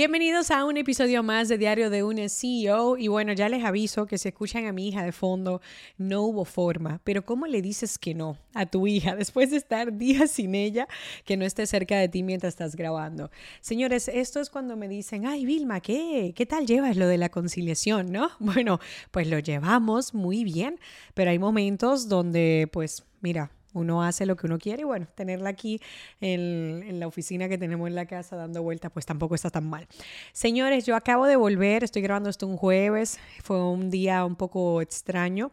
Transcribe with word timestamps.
Bienvenidos 0.00 0.50
a 0.50 0.64
un 0.64 0.78
episodio 0.78 1.22
más 1.22 1.48
de 1.48 1.58
Diario 1.58 1.90
de 1.90 2.02
un 2.02 2.16
CEO 2.30 2.96
y 2.96 3.08
bueno, 3.08 3.34
ya 3.34 3.50
les 3.50 3.62
aviso 3.62 4.06
que 4.06 4.16
si 4.16 4.28
escuchan 4.28 4.64
a 4.64 4.72
mi 4.72 4.88
hija 4.88 5.04
de 5.04 5.12
fondo, 5.12 5.60
no 5.98 6.22
hubo 6.22 6.46
forma, 6.46 7.02
pero 7.04 7.26
¿cómo 7.26 7.46
le 7.46 7.60
dices 7.60 7.98
que 7.98 8.14
no 8.14 8.38
a 8.54 8.64
tu 8.64 8.86
hija 8.86 9.14
después 9.14 9.50
de 9.50 9.58
estar 9.58 9.98
días 9.98 10.30
sin 10.30 10.54
ella, 10.54 10.88
que 11.26 11.36
no 11.36 11.44
esté 11.44 11.66
cerca 11.66 11.98
de 11.98 12.08
ti 12.08 12.22
mientras 12.22 12.54
estás 12.54 12.76
grabando? 12.76 13.30
Señores, 13.60 14.08
esto 14.08 14.40
es 14.40 14.48
cuando 14.48 14.74
me 14.74 14.88
dicen, 14.88 15.26
ay 15.26 15.44
Vilma, 15.44 15.80
¿qué? 15.80 16.32
¿Qué 16.34 16.46
tal 16.46 16.64
llevas 16.64 16.96
lo 16.96 17.06
de 17.06 17.18
la 17.18 17.28
conciliación, 17.28 18.10
no? 18.10 18.30
Bueno, 18.38 18.80
pues 19.10 19.28
lo 19.28 19.38
llevamos 19.38 20.14
muy 20.14 20.44
bien, 20.44 20.80
pero 21.12 21.30
hay 21.30 21.38
momentos 21.38 22.08
donde 22.08 22.70
pues 22.72 23.04
mira, 23.20 23.50
uno 23.72 24.02
hace 24.02 24.26
lo 24.26 24.36
que 24.36 24.46
uno 24.46 24.58
quiere 24.58 24.82
y 24.82 24.84
bueno, 24.84 25.06
tenerla 25.14 25.50
aquí 25.50 25.80
en, 26.20 26.98
la 27.00 27.06
oficina 27.06 27.48
que 27.48 27.58
tenemos 27.58 27.88
en 27.88 27.94
la 27.94 28.06
casa 28.06 28.36
dando 28.36 28.62
vueltas, 28.62 28.90
pues 28.92 29.06
tampoco 29.06 29.34
está 29.34 29.50
tan 29.50 29.68
mal. 29.68 29.86
Señores, 30.32 30.86
yo 30.86 30.96
acabo 30.96 31.26
de 31.26 31.36
volver, 31.36 31.84
estoy 31.84 32.02
grabando 32.02 32.30
esto 32.30 32.46
un 32.46 32.56
jueves, 32.56 33.18
fue 33.42 33.62
un 33.64 33.90
día 33.90 34.24
un 34.24 34.36
poco 34.36 34.80
extraño, 34.82 35.52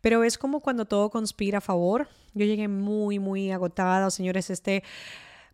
pero 0.00 0.24
es 0.24 0.38
como 0.38 0.60
cuando 0.60 0.84
todo 0.84 1.10
conspira 1.10 1.58
a 1.58 1.60
favor. 1.60 2.08
Yo 2.34 2.44
llegué 2.44 2.68
muy, 2.68 3.18
muy 3.18 3.50
agotada, 3.50 4.10
señores, 4.10 4.50
este 4.50 4.82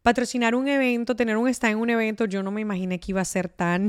patrocinar 0.02 0.54
un 0.54 0.68
evento, 0.68 1.14
tener 1.14 1.36
un 1.36 1.48
stand 1.48 1.72
en 1.72 1.78
un 1.78 1.90
evento, 1.90 2.24
yo 2.24 2.42
no 2.42 2.50
me 2.50 2.60
imaginé 2.60 2.98
que 2.98 3.12
iba 3.12 3.20
a 3.20 3.24
ser 3.24 3.48
tan 3.48 3.88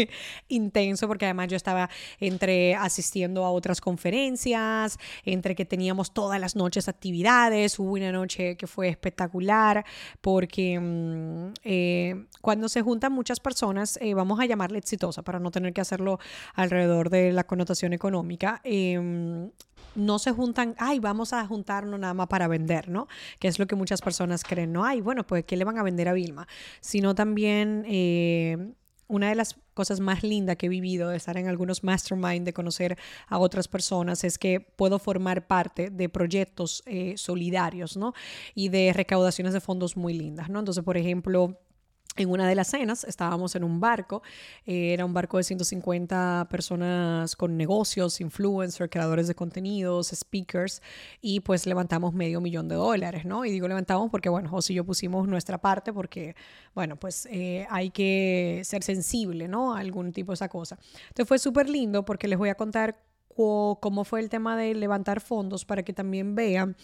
intenso, 0.48 1.06
porque 1.06 1.26
además 1.26 1.48
yo 1.48 1.56
estaba 1.56 1.88
entre 2.18 2.74
asistiendo 2.74 3.44
a 3.44 3.50
otras 3.50 3.80
conferencias, 3.80 4.98
entre 5.24 5.54
que 5.54 5.64
teníamos 5.64 6.12
todas 6.12 6.40
las 6.40 6.56
noches 6.56 6.88
actividades, 6.88 7.78
hubo 7.78 7.92
una 7.92 8.12
noche 8.12 8.56
que 8.56 8.66
fue 8.66 8.88
espectacular, 8.88 9.84
porque 10.20 10.78
mm, 10.80 11.52
eh, 11.64 12.26
cuando 12.40 12.68
se 12.68 12.82
juntan 12.82 13.12
muchas 13.12 13.40
personas, 13.40 13.98
eh, 14.02 14.14
vamos 14.14 14.40
a 14.40 14.46
llamarle 14.46 14.78
exitosa 14.78 15.22
para 15.22 15.38
no 15.38 15.50
tener 15.50 15.72
que 15.72 15.80
hacerlo 15.80 16.18
alrededor 16.54 17.10
de 17.10 17.32
la 17.32 17.44
connotación 17.44 17.92
económica, 17.92 18.60
em, 18.64 19.50
no 19.94 20.18
se 20.18 20.32
juntan, 20.32 20.74
ay, 20.78 20.98
vamos 20.98 21.32
a 21.32 21.46
juntarnos 21.46 21.98
nada 21.98 22.14
más 22.14 22.28
para 22.28 22.48
vender, 22.48 22.88
¿no? 22.88 23.08
Que 23.38 23.48
es 23.48 23.58
lo 23.58 23.66
que 23.66 23.76
muchas 23.76 24.00
personas 24.00 24.44
creen, 24.44 24.72
¿no? 24.72 24.84
Ay, 24.84 25.00
bueno, 25.00 25.26
pues, 25.26 25.44
¿qué 25.44 25.56
le 25.56 25.64
van 25.64 25.78
a 25.78 25.82
vender 25.82 26.08
a 26.08 26.12
Vilma? 26.12 26.46
Sino 26.80 27.14
también... 27.14 27.84
Eh, 27.88 28.74
una 29.12 29.28
de 29.28 29.34
las 29.34 29.56
cosas 29.74 30.00
más 30.00 30.22
lindas 30.22 30.56
que 30.56 30.66
he 30.66 30.68
vivido 30.70 31.10
de 31.10 31.18
estar 31.18 31.36
en 31.36 31.46
algunos 31.46 31.84
mastermind, 31.84 32.46
de 32.46 32.54
conocer 32.54 32.96
a 33.28 33.38
otras 33.38 33.68
personas, 33.68 34.24
es 34.24 34.38
que 34.38 34.60
puedo 34.60 34.98
formar 34.98 35.46
parte 35.46 35.90
de 35.90 36.08
proyectos 36.08 36.82
eh, 36.86 37.14
solidarios, 37.18 37.98
¿no? 37.98 38.14
Y 38.54 38.70
de 38.70 38.90
recaudaciones 38.94 39.52
de 39.52 39.60
fondos 39.60 39.98
muy 39.98 40.14
lindas, 40.14 40.48
¿no? 40.48 40.60
Entonces, 40.60 40.82
por 40.82 40.96
ejemplo, 40.96 41.58
en 42.16 42.28
una 42.28 42.46
de 42.46 42.54
las 42.54 42.68
cenas 42.68 43.04
estábamos 43.04 43.54
en 43.54 43.64
un 43.64 43.80
barco, 43.80 44.22
eh, 44.66 44.92
era 44.92 45.04
un 45.04 45.14
barco 45.14 45.38
de 45.38 45.44
150 45.44 46.46
personas 46.50 47.34
con 47.36 47.56
negocios, 47.56 48.20
influencers, 48.20 48.90
creadores 48.90 49.28
de 49.28 49.34
contenidos, 49.34 50.08
speakers, 50.08 50.82
y 51.20 51.40
pues 51.40 51.66
levantamos 51.66 52.12
medio 52.12 52.40
millón 52.40 52.68
de 52.68 52.74
dólares, 52.74 53.24
¿no? 53.24 53.44
Y 53.44 53.50
digo 53.50 53.66
levantamos 53.66 54.10
porque, 54.10 54.28
bueno, 54.28 54.50
José 54.50 54.74
y 54.74 54.76
yo 54.76 54.84
pusimos 54.84 55.26
nuestra 55.26 55.58
parte 55.58 55.92
porque, 55.92 56.36
bueno, 56.74 56.96
pues 56.96 57.26
eh, 57.30 57.66
hay 57.70 57.90
que 57.90 58.60
ser 58.64 58.82
sensible, 58.82 59.48
¿no? 59.48 59.74
A 59.74 59.78
algún 59.80 60.12
tipo 60.12 60.32
de 60.32 60.34
esa 60.34 60.48
cosa. 60.48 60.78
Entonces 61.08 61.28
fue 61.28 61.38
súper 61.38 61.68
lindo 61.68 62.04
porque 62.04 62.28
les 62.28 62.38
voy 62.38 62.50
a 62.50 62.54
contar 62.54 63.02
cómo 63.34 64.04
fue 64.04 64.20
el 64.20 64.28
tema 64.28 64.56
de 64.56 64.74
levantar 64.74 65.22
fondos 65.22 65.64
para 65.64 65.82
que 65.82 65.94
también 65.94 66.34
vean 66.34 66.76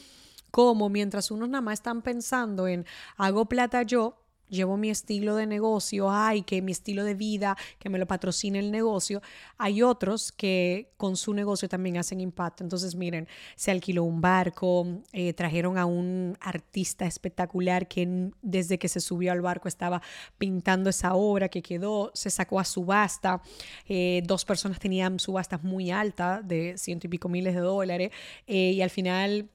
cómo 0.50 0.88
mientras 0.88 1.30
unos 1.30 1.48
nada 1.50 1.60
más 1.60 1.74
están 1.74 2.00
pensando 2.00 2.66
en 2.66 2.86
hago 3.18 3.46
plata 3.46 3.82
yo, 3.82 4.16
llevo 4.48 4.76
mi 4.76 4.90
estilo 4.90 5.36
de 5.36 5.46
negocio, 5.46 6.10
ay, 6.10 6.42
que 6.42 6.62
mi 6.62 6.72
estilo 6.72 7.04
de 7.04 7.14
vida, 7.14 7.56
que 7.78 7.88
me 7.88 7.98
lo 7.98 8.06
patrocine 8.06 8.58
el 8.58 8.70
negocio, 8.70 9.22
hay 9.56 9.82
otros 9.82 10.32
que 10.32 10.90
con 10.96 11.16
su 11.16 11.34
negocio 11.34 11.68
también 11.68 11.96
hacen 11.96 12.20
impacto. 12.20 12.64
Entonces, 12.64 12.94
miren, 12.94 13.28
se 13.56 13.70
alquiló 13.70 14.04
un 14.04 14.20
barco, 14.20 14.86
eh, 15.12 15.32
trajeron 15.32 15.78
a 15.78 15.86
un 15.86 16.36
artista 16.40 17.06
espectacular 17.06 17.88
que 17.88 18.30
desde 18.42 18.78
que 18.78 18.88
se 18.88 19.00
subió 19.00 19.32
al 19.32 19.40
barco 19.40 19.68
estaba 19.68 20.02
pintando 20.38 20.90
esa 20.90 21.14
obra 21.14 21.48
que 21.48 21.62
quedó, 21.62 22.10
se 22.14 22.30
sacó 22.30 22.60
a 22.60 22.64
subasta, 22.64 23.42
eh, 23.86 24.22
dos 24.24 24.44
personas 24.44 24.78
tenían 24.78 25.18
subastas 25.18 25.62
muy 25.62 25.90
altas 25.90 26.46
de 26.46 26.76
ciento 26.76 27.06
y 27.06 27.10
pico 27.10 27.28
miles 27.28 27.54
de 27.54 27.60
dólares 27.60 28.10
eh, 28.46 28.72
y 28.72 28.82
al 28.82 28.90
final 28.90 29.48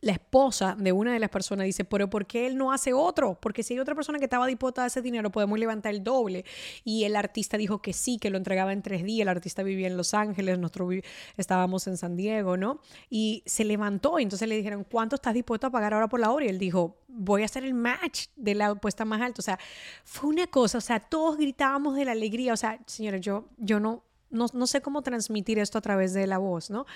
la 0.00 0.12
esposa 0.12 0.76
de 0.78 0.92
una 0.92 1.12
de 1.12 1.18
las 1.18 1.30
personas 1.30 1.66
dice, 1.66 1.84
pero 1.84 2.08
¿por 2.08 2.26
qué 2.26 2.46
él 2.46 2.56
no 2.56 2.72
hace 2.72 2.92
otro? 2.92 3.38
Porque 3.40 3.62
si 3.62 3.74
hay 3.74 3.80
otra 3.80 3.94
persona 3.94 4.18
que 4.18 4.26
estaba 4.26 4.46
dispuesta 4.46 4.84
a 4.84 4.86
ese 4.86 5.02
dinero, 5.02 5.30
podemos 5.30 5.58
levantar 5.58 5.92
el 5.92 6.04
doble. 6.04 6.44
Y 6.84 7.04
el 7.04 7.16
artista 7.16 7.56
dijo 7.56 7.82
que 7.82 7.92
sí, 7.92 8.18
que 8.18 8.30
lo 8.30 8.38
entregaba 8.38 8.72
en 8.72 8.82
tres 8.82 9.02
días. 9.02 9.22
El 9.22 9.28
artista 9.28 9.62
vivía 9.62 9.88
en 9.88 9.96
Los 9.96 10.14
Ángeles, 10.14 10.58
nosotros 10.58 10.94
estábamos 11.36 11.86
en 11.88 11.96
San 11.96 12.16
Diego, 12.16 12.56
¿no? 12.56 12.80
Y 13.10 13.42
se 13.46 13.64
levantó 13.64 14.18
y 14.20 14.22
entonces 14.22 14.48
le 14.48 14.56
dijeron, 14.56 14.84
¿cuánto 14.88 15.16
estás 15.16 15.34
dispuesto 15.34 15.66
a 15.66 15.70
pagar 15.70 15.94
ahora 15.94 16.08
por 16.08 16.20
la 16.20 16.30
obra? 16.30 16.44
Y 16.44 16.48
él 16.48 16.58
dijo, 16.58 16.98
voy 17.08 17.42
a 17.42 17.46
hacer 17.46 17.64
el 17.64 17.74
match 17.74 18.26
de 18.36 18.54
la 18.54 18.68
apuesta 18.68 19.04
más 19.04 19.20
alta. 19.20 19.40
O 19.40 19.42
sea, 19.42 19.58
fue 20.04 20.30
una 20.30 20.46
cosa, 20.46 20.78
o 20.78 20.82
sea, 20.82 21.00
todos 21.00 21.36
gritábamos 21.36 21.96
de 21.96 22.04
la 22.04 22.12
alegría. 22.12 22.52
O 22.52 22.56
sea, 22.56 22.78
señores, 22.86 23.20
yo, 23.20 23.48
yo 23.56 23.80
no, 23.80 24.04
no, 24.30 24.46
no 24.52 24.66
sé 24.68 24.80
cómo 24.80 25.02
transmitir 25.02 25.58
esto 25.58 25.78
a 25.78 25.80
través 25.80 26.12
de 26.12 26.26
la 26.28 26.38
voz, 26.38 26.70
¿no? 26.70 26.86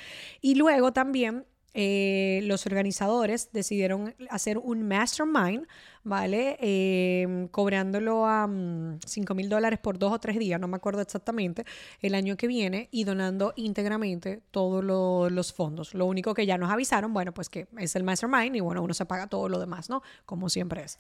Y 0.41 0.55
luego 0.55 0.93
también 0.93 1.47
eh, 1.75 2.41
los 2.45 2.67
organizadores 2.67 3.51
decidieron 3.53 4.15
hacer 4.29 4.59
un 4.59 4.87
mastermind, 4.87 5.67
¿vale? 6.05 6.59
Em, 6.61 7.49
cobrándolo 7.49 8.27
a 8.27 8.47
5 8.47 9.35
mm, 9.35 9.37
mil 9.37 9.49
dólares 9.49 9.79
por 9.79 9.99
dos 9.99 10.13
o 10.13 10.19
tres 10.19 10.39
días, 10.39 10.61
no 10.61 10.69
me 10.69 10.77
acuerdo 10.77 11.01
exactamente, 11.01 11.65
el 12.01 12.15
año 12.15 12.37
que 12.37 12.47
viene 12.47 12.89
y 12.91 13.05
donando 13.05 13.55
íntegramente 13.57 14.43
todos 14.51 14.85
los 15.33 15.53
fondos. 15.53 15.95
Lo 15.95 16.07
único 16.07 16.35
que 16.35 16.45
ya 16.45 16.59
nos 16.59 16.71
avisaron, 16.71 17.15
bueno, 17.15 17.33
pues 17.33 17.49
que 17.49 17.67
es 17.79 17.97
el 17.97 18.05
mastermind 18.05 18.55
y 18.57 18.61
bueno, 18.61 18.83
uno 18.83 18.93
se 18.93 19.07
paga 19.07 19.27
todo 19.27 19.49
lo 19.49 19.59
demás, 19.59 19.89
¿no? 19.89 20.03
Como 20.27 20.51
siempre 20.51 20.83
es. 20.83 20.99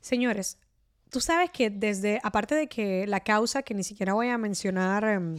Señores, 0.00 0.58
tú 1.10 1.20
sabes 1.20 1.50
que 1.50 1.70
desde, 1.70 2.18
aparte 2.24 2.54
de 2.54 2.68
que 2.68 3.06
la 3.06 3.20
causa, 3.20 3.62
que 3.62 3.74
ni 3.74 3.84
siquiera 3.84 4.14
voy 4.14 4.28
a 4.28 4.38
mencionar 4.38 5.04
em, 5.04 5.36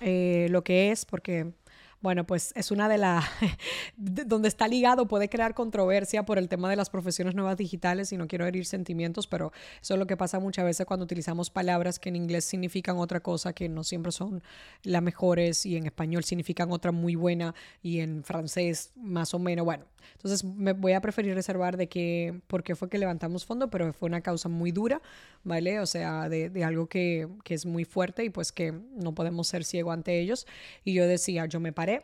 eh, 0.00 0.46
lo 0.50 0.62
que 0.62 0.92
es, 0.92 1.04
porque 1.04 1.52
bueno, 2.00 2.24
pues 2.24 2.52
es 2.56 2.70
una 2.70 2.88
de 2.88 2.98
las, 2.98 3.24
donde 3.96 4.48
está 4.48 4.68
ligado, 4.68 5.06
puede 5.06 5.28
crear 5.28 5.54
controversia 5.54 6.24
por 6.24 6.38
el 6.38 6.48
tema 6.48 6.70
de 6.70 6.76
las 6.76 6.90
profesiones 6.90 7.34
nuevas 7.34 7.56
digitales 7.56 8.12
y 8.12 8.16
no 8.16 8.28
quiero 8.28 8.46
herir 8.46 8.66
sentimientos, 8.66 9.26
pero 9.26 9.52
eso 9.80 9.94
es 9.94 9.98
lo 9.98 10.06
que 10.06 10.16
pasa 10.16 10.38
muchas 10.38 10.64
veces 10.64 10.86
cuando 10.86 11.04
utilizamos 11.04 11.50
palabras 11.50 11.98
que 11.98 12.08
en 12.10 12.16
inglés 12.16 12.44
significan 12.44 12.98
otra 12.98 13.20
cosa, 13.20 13.52
que 13.52 13.68
no 13.68 13.82
siempre 13.84 14.12
son 14.12 14.42
las 14.82 15.02
mejores 15.02 15.66
y 15.66 15.76
en 15.76 15.86
español 15.86 16.24
significan 16.24 16.70
otra 16.70 16.92
muy 16.92 17.14
buena 17.14 17.54
y 17.82 18.00
en 18.00 18.24
francés 18.24 18.92
más 18.96 19.34
o 19.34 19.38
menos, 19.38 19.64
bueno, 19.64 19.84
entonces 20.14 20.44
me 20.44 20.72
voy 20.72 20.92
a 20.92 21.00
preferir 21.00 21.34
reservar 21.34 21.76
de 21.76 21.88
que, 21.88 22.40
por 22.46 22.62
qué 22.62 22.74
fue 22.74 22.88
que 22.88 22.98
levantamos 22.98 23.44
fondo, 23.44 23.68
pero 23.70 23.92
fue 23.92 24.06
una 24.08 24.20
causa 24.20 24.48
muy 24.48 24.72
dura, 24.72 25.02
¿vale? 25.44 25.80
O 25.80 25.86
sea, 25.86 26.28
de, 26.28 26.50
de 26.50 26.64
algo 26.64 26.86
que, 26.88 27.28
que 27.44 27.54
es 27.54 27.66
muy 27.66 27.84
fuerte 27.84 28.24
y 28.24 28.30
pues 28.30 28.52
que 28.52 28.72
no 28.72 29.14
podemos 29.14 29.48
ser 29.48 29.64
ciego 29.64 29.92
ante 29.92 30.18
ellos. 30.20 30.46
Y 30.84 30.94
yo 30.94 31.06
decía, 31.06 31.46
yo 31.46 31.60
me 31.60 31.72
paré 31.72 31.95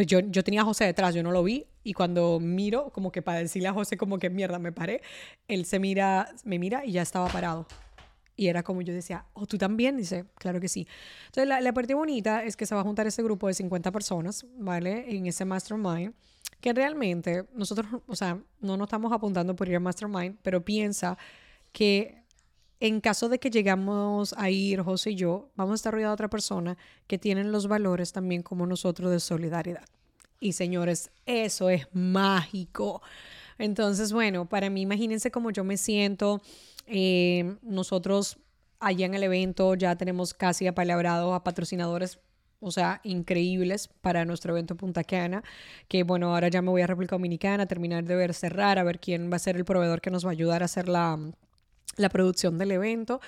pues 0.00 0.06
yo, 0.06 0.20
yo 0.20 0.42
tenía 0.42 0.62
a 0.62 0.64
José 0.64 0.86
detrás, 0.86 1.14
yo 1.14 1.22
no 1.22 1.30
lo 1.30 1.42
vi, 1.42 1.66
y 1.84 1.92
cuando 1.92 2.40
miro, 2.40 2.88
como 2.88 3.12
que 3.12 3.20
para 3.20 3.40
decirle 3.40 3.68
a 3.68 3.74
José 3.74 3.98
como 3.98 4.18
que 4.18 4.30
mierda, 4.30 4.58
me 4.58 4.72
paré, 4.72 5.02
él 5.46 5.66
se 5.66 5.78
mira, 5.78 6.26
me 6.42 6.58
mira 6.58 6.86
y 6.86 6.92
ya 6.92 7.02
estaba 7.02 7.28
parado. 7.28 7.66
Y 8.34 8.46
era 8.46 8.62
como 8.62 8.80
yo 8.80 8.94
decía, 8.94 9.26
¿o 9.34 9.42
oh, 9.42 9.46
tú 9.46 9.58
también? 9.58 9.98
Dice, 9.98 10.24
claro 10.36 10.58
que 10.58 10.68
sí. 10.68 10.88
Entonces, 11.26 11.46
la, 11.46 11.60
la, 11.60 11.74
parte 11.74 11.92
bonita 11.92 12.44
es 12.44 12.56
que 12.56 12.64
se 12.64 12.74
va 12.74 12.80
a 12.80 12.84
juntar 12.84 13.06
ese 13.08 13.22
grupo 13.22 13.46
de 13.46 13.52
50 13.52 13.92
personas, 13.92 14.46
¿vale? 14.56 15.04
En 15.14 15.26
ese 15.26 15.44
mastermind, 15.44 16.14
que 16.62 16.72
realmente 16.72 17.44
nosotros, 17.52 17.86
o 18.06 18.16
sea, 18.16 18.42
no 18.62 18.78
nos 18.78 18.86
estamos 18.86 19.12
apuntando 19.12 19.54
por 19.54 19.68
ir 19.68 19.76
a 19.76 19.80
mastermind, 19.80 20.38
pero 20.40 20.64
piensa 20.64 21.18
que 21.72 22.19
en 22.80 23.00
caso 23.02 23.28
de 23.28 23.38
que 23.38 23.50
llegamos 23.50 24.34
a 24.38 24.48
ir, 24.48 24.80
José 24.80 25.10
y 25.10 25.14
yo, 25.14 25.50
vamos 25.54 25.72
a 25.72 25.74
estar 25.76 25.92
rodeados 25.92 26.12
de 26.12 26.14
otra 26.14 26.30
persona 26.30 26.78
que 27.06 27.18
tienen 27.18 27.52
los 27.52 27.68
valores 27.68 28.12
también 28.12 28.42
como 28.42 28.66
nosotros 28.66 29.10
de 29.10 29.20
solidaridad. 29.20 29.84
Y 30.40 30.54
señores, 30.54 31.10
eso 31.26 31.68
es 31.68 31.86
mágico. 31.92 33.02
Entonces, 33.58 34.14
bueno, 34.14 34.48
para 34.48 34.70
mí, 34.70 34.80
imagínense 34.80 35.30
cómo 35.30 35.50
yo 35.50 35.62
me 35.62 35.76
siento. 35.76 36.40
Eh, 36.86 37.56
nosotros 37.60 38.38
allá 38.78 39.04
en 39.04 39.14
el 39.14 39.24
evento 39.24 39.74
ya 39.74 39.94
tenemos 39.96 40.32
casi 40.32 40.66
apalabrados 40.66 41.34
a 41.34 41.44
patrocinadores 41.44 42.18
o 42.62 42.70
sea, 42.70 43.00
increíbles 43.04 43.88
para 43.88 44.26
nuestro 44.26 44.52
evento 44.52 44.76
Punta 44.76 45.02
Cana, 45.02 45.42
que 45.88 46.02
bueno, 46.02 46.34
ahora 46.34 46.48
ya 46.48 46.60
me 46.60 46.70
voy 46.70 46.82
a 46.82 46.86
República 46.86 47.14
Dominicana 47.16 47.62
a 47.62 47.66
terminar 47.66 48.04
de 48.04 48.14
ver 48.14 48.34
cerrar, 48.34 48.78
a 48.78 48.82
ver 48.82 49.00
quién 49.00 49.32
va 49.32 49.36
a 49.36 49.38
ser 49.38 49.56
el 49.56 49.64
proveedor 49.64 50.02
que 50.02 50.10
nos 50.10 50.26
va 50.26 50.30
a 50.30 50.32
ayudar 50.32 50.60
a 50.60 50.66
hacer 50.66 50.86
la, 50.86 51.18
la 51.96 52.08
producción 52.08 52.58
del 52.58 52.72
evento 52.72 53.20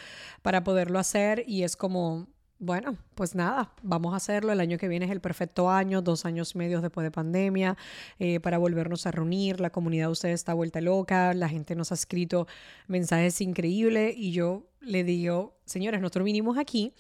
para 0.43 0.65
poderlo 0.65 0.99
hacer 0.99 1.45
y 1.47 1.63
es 1.63 1.77
como 1.77 2.27
bueno, 2.63 2.97
pues 3.17 3.35
nada, 3.35 3.73
vamos 3.83 4.15
a 4.15 4.19
hacerlo. 4.19 4.53
El 4.53 4.61
año 4.61 4.79
que 4.79 4.87
viene 4.87 5.07
es 5.07 5.11
el 5.11 5.21
perfecto 5.21 5.69
año, 5.69 6.01
dos 6.01 6.25
años 6.25 6.55
y 6.55 6.59
medio 6.59 6.81
después 6.81 7.03
de 7.03 7.11
pandemia, 7.11 7.77
eh, 8.21 8.39
para 8.39 8.57
volvernos 8.57 9.05
a 9.05 9.11
reunir. 9.11 9.59
La 9.59 9.71
comunidad 9.71 10.07
de 10.07 10.13
ustedes 10.13 10.35
está 10.35 10.55
vuelta 10.55 10.81
loca, 10.81 11.35
la 11.35 11.49
gente 11.49 11.75
nos 11.75 11.91
ha 11.91 11.95
escrito 11.95 12.47
mensajes 12.87 13.41
increíbles 13.41 14.15
y 14.17 14.31
yo 14.31 14.69
le 14.81 15.03
digo, 15.03 15.59
señores, 15.65 16.01
nosotros 16.01 16.25
vinimos 16.25 16.57
aquí. 16.57 16.95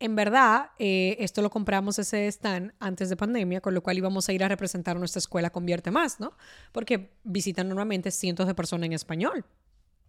En 0.00 0.16
verdad, 0.16 0.70
eh, 0.78 1.16
esto 1.20 1.42
lo 1.42 1.50
compramos 1.50 1.98
ese 1.98 2.26
stand 2.28 2.72
antes 2.80 3.10
de 3.10 3.16
pandemia, 3.16 3.60
con 3.60 3.74
lo 3.74 3.82
cual 3.82 3.98
íbamos 3.98 4.26
a 4.30 4.32
ir 4.32 4.42
a 4.42 4.48
representar 4.48 4.96
nuestra 4.98 5.18
escuela 5.18 5.50
Convierte 5.50 5.90
Más, 5.90 6.18
¿no? 6.18 6.32
Porque 6.72 7.10
visitan 7.24 7.68
normalmente 7.68 8.10
cientos 8.10 8.46
de 8.46 8.54
personas 8.54 8.86
en 8.86 8.94
español. 8.94 9.44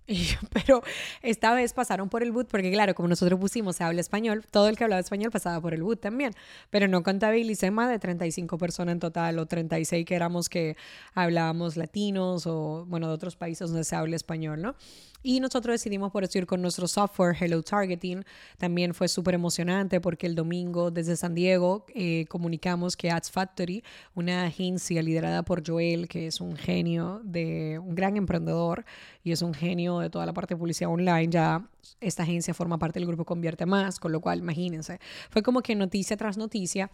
pero 0.51 0.81
esta 1.21 1.53
vez 1.53 1.73
pasaron 1.73 2.09
por 2.09 2.23
el 2.23 2.31
boot 2.31 2.47
porque 2.49 2.71
claro, 2.71 2.95
como 2.95 3.09
nosotros 3.09 3.39
pusimos 3.39 3.75
se 3.75 3.83
habla 3.83 4.01
español, 4.01 4.45
todo 4.49 4.67
el 4.67 4.77
que 4.77 4.83
hablaba 4.83 4.99
español 4.99 5.31
pasaba 5.31 5.61
por 5.61 5.73
el 5.73 5.83
boot 5.83 5.99
también, 5.99 6.33
pero 6.69 6.87
no 6.87 7.03
contabilicé 7.03 7.71
más 7.71 7.89
de 7.89 7.99
35 7.99 8.57
personas 8.57 8.93
en 8.93 8.99
total 8.99 9.39
o 9.39 9.45
36 9.45 10.05
que 10.05 10.15
éramos 10.15 10.49
que 10.49 10.75
hablábamos 11.13 11.77
latinos 11.77 12.47
o 12.47 12.85
bueno, 12.87 13.07
de 13.07 13.13
otros 13.13 13.35
países 13.35 13.69
donde 13.69 13.83
se 13.83 13.95
habla 13.95 14.15
español, 14.15 14.61
¿no? 14.61 14.75
Y 15.21 15.41
nosotros 15.41 15.73
decidimos 15.73 16.11
por 16.11 16.23
eso 16.23 16.39
con 16.47 16.61
nuestro 16.61 16.87
software 16.87 17.35
Hello 17.37 17.61
Targeting. 17.61 18.23
También 18.57 18.93
fue 18.93 19.09
súper 19.09 19.33
emocionante 19.33 19.99
porque 19.99 20.27
el 20.27 20.35
domingo 20.35 20.91
desde 20.91 21.17
San 21.17 21.35
Diego 21.35 21.85
eh, 21.93 22.25
comunicamos 22.29 22.95
que 22.95 23.11
Ads 23.11 23.29
Factory, 23.29 23.83
una 24.15 24.45
agencia 24.45 25.01
liderada 25.01 25.43
por 25.43 25.61
Joel, 25.67 26.07
que 26.07 26.27
es 26.27 26.39
un 26.39 26.55
genio 26.55 27.19
de 27.25 27.79
un 27.79 27.95
gran 27.95 28.15
emprendedor 28.15 28.85
y 29.21 29.33
es 29.33 29.41
un 29.41 29.53
genio 29.53 29.99
de 29.99 30.09
toda 30.09 30.25
la 30.25 30.33
parte 30.33 30.53
de 30.53 30.59
publicidad 30.59 30.89
online, 30.89 31.27
ya 31.29 31.67
esta 32.01 32.23
agencia 32.23 32.53
forma 32.53 32.77
parte 32.77 32.99
del 32.99 33.07
grupo 33.07 33.25
Convierte 33.25 33.65
Más, 33.65 33.99
con 33.99 34.11
lo 34.11 34.21
cual 34.21 34.39
imagínense, 34.39 34.99
fue 35.29 35.43
como 35.43 35.61
que 35.61 35.75
noticia 35.75 36.17
tras 36.17 36.37
noticia 36.37 36.89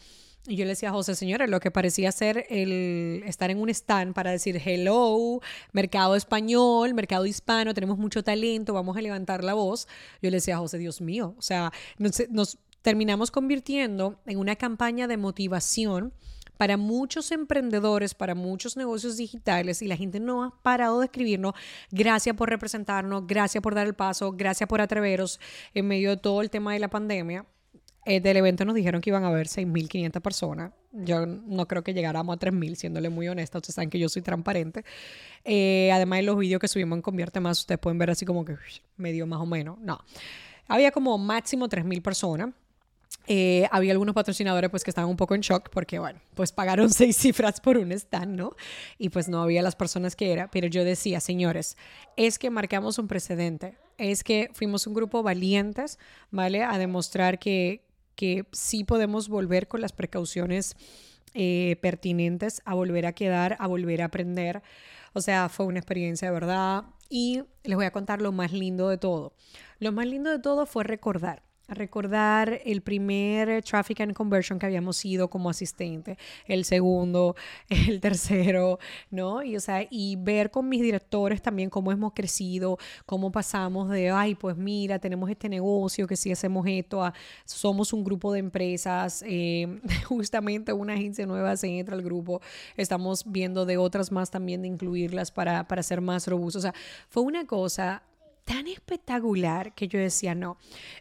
y 0.48 0.58
yo 0.58 0.66
le 0.66 0.72
decía 0.72 0.90
a 0.90 0.92
José, 0.92 1.16
señores, 1.16 1.50
lo 1.50 1.60
que 1.60 1.72
parecía 1.72 2.12
ser 2.12 2.46
el 2.50 3.24
estar 3.26 3.50
en 3.50 3.60
un 3.60 3.70
stand 3.70 4.14
para 4.14 4.30
decir, 4.30 4.62
hello, 4.64 5.42
mercado 5.72 6.16
español, 6.16 6.94
mercado 6.94 7.26
hispano, 7.26 7.74
tenemos 7.74 7.98
mucho 7.98 8.24
talento, 8.24 8.74
vamos 8.74 8.96
a 8.96 9.02
levantar 9.02 9.44
la 9.44 9.56
voz. 9.56 9.88
Yo 10.22 10.30
le 10.30 10.38
decía 10.38 10.56
a 10.56 10.60
José, 10.60 10.78
Dios 10.78 11.02
mío, 11.02 11.34
o 11.38 11.42
sea, 11.42 11.72
nos, 11.98 12.22
nos 12.30 12.60
terminamos 12.84 13.32
convirtiendo 13.32 14.20
en 14.28 14.38
una 14.38 14.56
campaña 14.56 15.08
de 15.08 15.18
motivación 15.18 16.14
para 16.58 16.78
muchos 16.78 17.32
emprendedores, 17.32 18.14
para 18.14 18.36
muchos 18.36 18.78
negocios 18.78 19.18
digitales 19.18 19.82
y 19.82 19.88
la 19.88 19.98
gente 19.98 20.20
no 20.20 20.44
ha 20.44 20.62
parado 20.62 21.00
de 21.00 21.06
escribirnos. 21.06 21.54
Gracias 21.92 22.36
por 22.36 22.50
representarnos, 22.50 23.28
gracias 23.28 23.62
por 23.62 23.76
dar 23.76 23.88
el 23.88 23.94
paso, 23.94 24.32
gracias 24.32 24.68
por 24.68 24.82
atreveros 24.82 25.40
en 25.74 25.88
medio 25.88 26.12
de 26.12 26.18
todo 26.18 26.42
el 26.42 26.50
tema 26.50 26.74
de 26.74 26.80
la 26.80 26.90
pandemia. 26.90 27.46
Eh, 28.08 28.20
del 28.22 28.38
evento 28.38 28.66
nos 28.66 28.76
dijeron 28.76 29.02
que 29.02 29.10
iban 29.10 29.24
a 29.24 29.28
haber 29.30 29.48
6.500 29.48 30.22
personas. 30.22 30.72
Yo 30.92 31.26
no 31.26 31.68
creo 31.68 31.84
que 31.84 31.94
llegáramos 31.94 32.36
a 32.36 32.40
3.000, 32.40 32.76
siéndole 32.76 33.10
muy 33.10 33.28
honesta. 33.28 33.58
Ustedes 33.58 33.76
saben 33.76 33.90
que 33.90 33.98
yo 33.98 34.10
soy 34.10 34.22
transparente. 34.22 34.86
Eh, 35.44 35.90
además 35.92 36.20
de 36.20 36.24
los 36.24 36.38
vídeos 36.38 36.60
que 36.60 36.68
subimos 36.68 36.98
en 36.98 37.02
Convierte 37.02 37.40
Más, 37.40 37.60
ustedes 37.60 37.80
pueden 37.80 37.98
ver 37.98 38.12
así 38.12 38.24
como 38.24 38.46
que 38.46 38.58
medio 38.96 39.26
más 39.26 39.40
o 39.40 39.48
menos. 39.48 39.80
No. 39.80 40.00
Había 40.68 40.92
como 40.92 41.18
máximo 41.18 41.68
3.000 41.68 42.02
personas. 42.04 42.50
Eh, 43.28 43.68
había 43.72 43.92
algunos 43.92 44.14
patrocinadores 44.14 44.70
pues 44.70 44.84
que 44.84 44.92
estaban 44.92 45.10
un 45.10 45.18
poco 45.18 45.34
en 45.34 45.42
shock 45.42 45.70
porque 45.70 45.98
bueno, 45.98 46.20
pues 46.36 46.52
pagaron 46.52 46.90
seis 46.92 47.18
cifras 47.18 47.60
por 47.60 47.78
un 47.78 47.92
stand, 47.92 48.36
¿no? 48.36 48.56
Y 48.98 49.10
pues 49.10 49.28
no 49.28 49.42
había 49.42 49.62
las 49.62 49.76
personas 49.76 50.16
que 50.16 50.32
era, 50.32 50.50
pero 50.52 50.68
yo 50.68 50.84
decía, 50.84 51.20
señores, 51.20 51.78
es 52.18 52.38
que 52.38 52.50
marcamos 52.50 53.00
un 53.00 53.08
precedente, 53.08 53.78
es 53.98 54.24
que 54.24 54.50
fuimos 54.54 54.86
un 54.88 54.94
grupo 54.94 55.24
valientes, 55.24 55.98
¿vale? 56.30 56.64
A 56.64 56.78
demostrar 56.78 57.40
que, 57.40 57.84
que 58.16 58.46
sí 58.52 58.84
podemos 58.84 59.28
volver 59.28 59.68
con 59.68 59.82
las 59.82 59.92
precauciones 59.92 60.76
eh, 61.34 61.78
pertinentes 61.82 62.62
a 62.64 62.76
volver 62.76 63.06
a 63.06 63.14
quedar, 63.14 63.58
a 63.60 63.68
volver 63.68 64.02
a 64.02 64.06
aprender. 64.06 64.62
O 65.14 65.22
sea, 65.22 65.50
fue 65.50 65.66
una 65.66 65.80
experiencia 65.80 66.28
de 66.28 66.34
verdad. 66.34 66.84
Y 67.10 67.44
les 67.64 67.76
voy 67.76 67.86
a 67.86 67.92
contar 67.92 68.22
lo 68.22 68.32
más 68.32 68.52
lindo 68.52 68.90
de 68.90 68.98
todo. 68.98 69.34
Lo 69.80 69.92
más 69.92 70.08
lindo 70.08 70.32
de 70.32 70.40
todo 70.40 70.66
fue 70.66 70.84
recordar 70.84 71.45
recordar 71.68 72.62
el 72.66 72.82
primer 72.82 73.64
Traffic 73.64 74.02
and 74.02 74.14
Conversion 74.14 74.60
que 74.60 74.66
habíamos 74.66 75.04
ido 75.06 75.30
como 75.30 75.50
asistente, 75.50 76.18
el 76.48 76.66
segundo, 76.66 77.36
el 77.70 78.00
tercero, 78.00 78.80
¿no? 79.10 79.44
Y, 79.44 79.56
o 79.56 79.60
sea, 79.60 79.88
y 79.90 80.16
ver 80.18 80.52
con 80.52 80.70
mis 80.70 80.82
directores 80.82 81.42
también 81.42 81.70
cómo 81.70 81.92
hemos 81.92 82.14
crecido, 82.14 82.78
cómo 83.06 83.32
pasamos 83.32 83.90
de, 83.90 84.10
ay, 84.12 84.36
pues 84.36 84.56
mira, 84.58 85.00
tenemos 85.00 85.30
este 85.30 85.50
negocio, 85.50 86.08
que 86.08 86.16
sí 86.16 86.32
hacemos 86.32 86.66
esto, 86.68 87.04
a, 87.04 87.14
somos 87.46 87.94
un 87.94 88.04
grupo 88.04 88.32
de 88.32 88.40
empresas, 88.40 89.24
eh, 89.28 89.80
justamente 90.06 90.74
una 90.74 90.94
agencia 90.94 91.26
nueva 91.26 91.58
se 91.58 91.68
entra 91.68 91.96
al 91.96 92.02
grupo, 92.02 92.42
estamos 92.78 93.24
viendo 93.26 93.66
de 93.66 93.78
otras 93.78 94.12
más 94.12 94.30
también 94.30 94.62
de 94.62 94.68
incluirlas 94.68 95.32
para, 95.32 95.68
para 95.68 95.84
ser 95.84 96.02
más 96.02 96.28
robustos. 96.28 96.60
O 96.60 96.64
sea, 96.64 96.74
fue 97.10 97.24
una 97.24 97.46
cosa 97.46 98.04
tan 98.46 98.68
espectacular 98.68 99.74
que 99.74 99.88
yo 99.88 100.00
decía 100.00 100.36
no. 100.36 100.58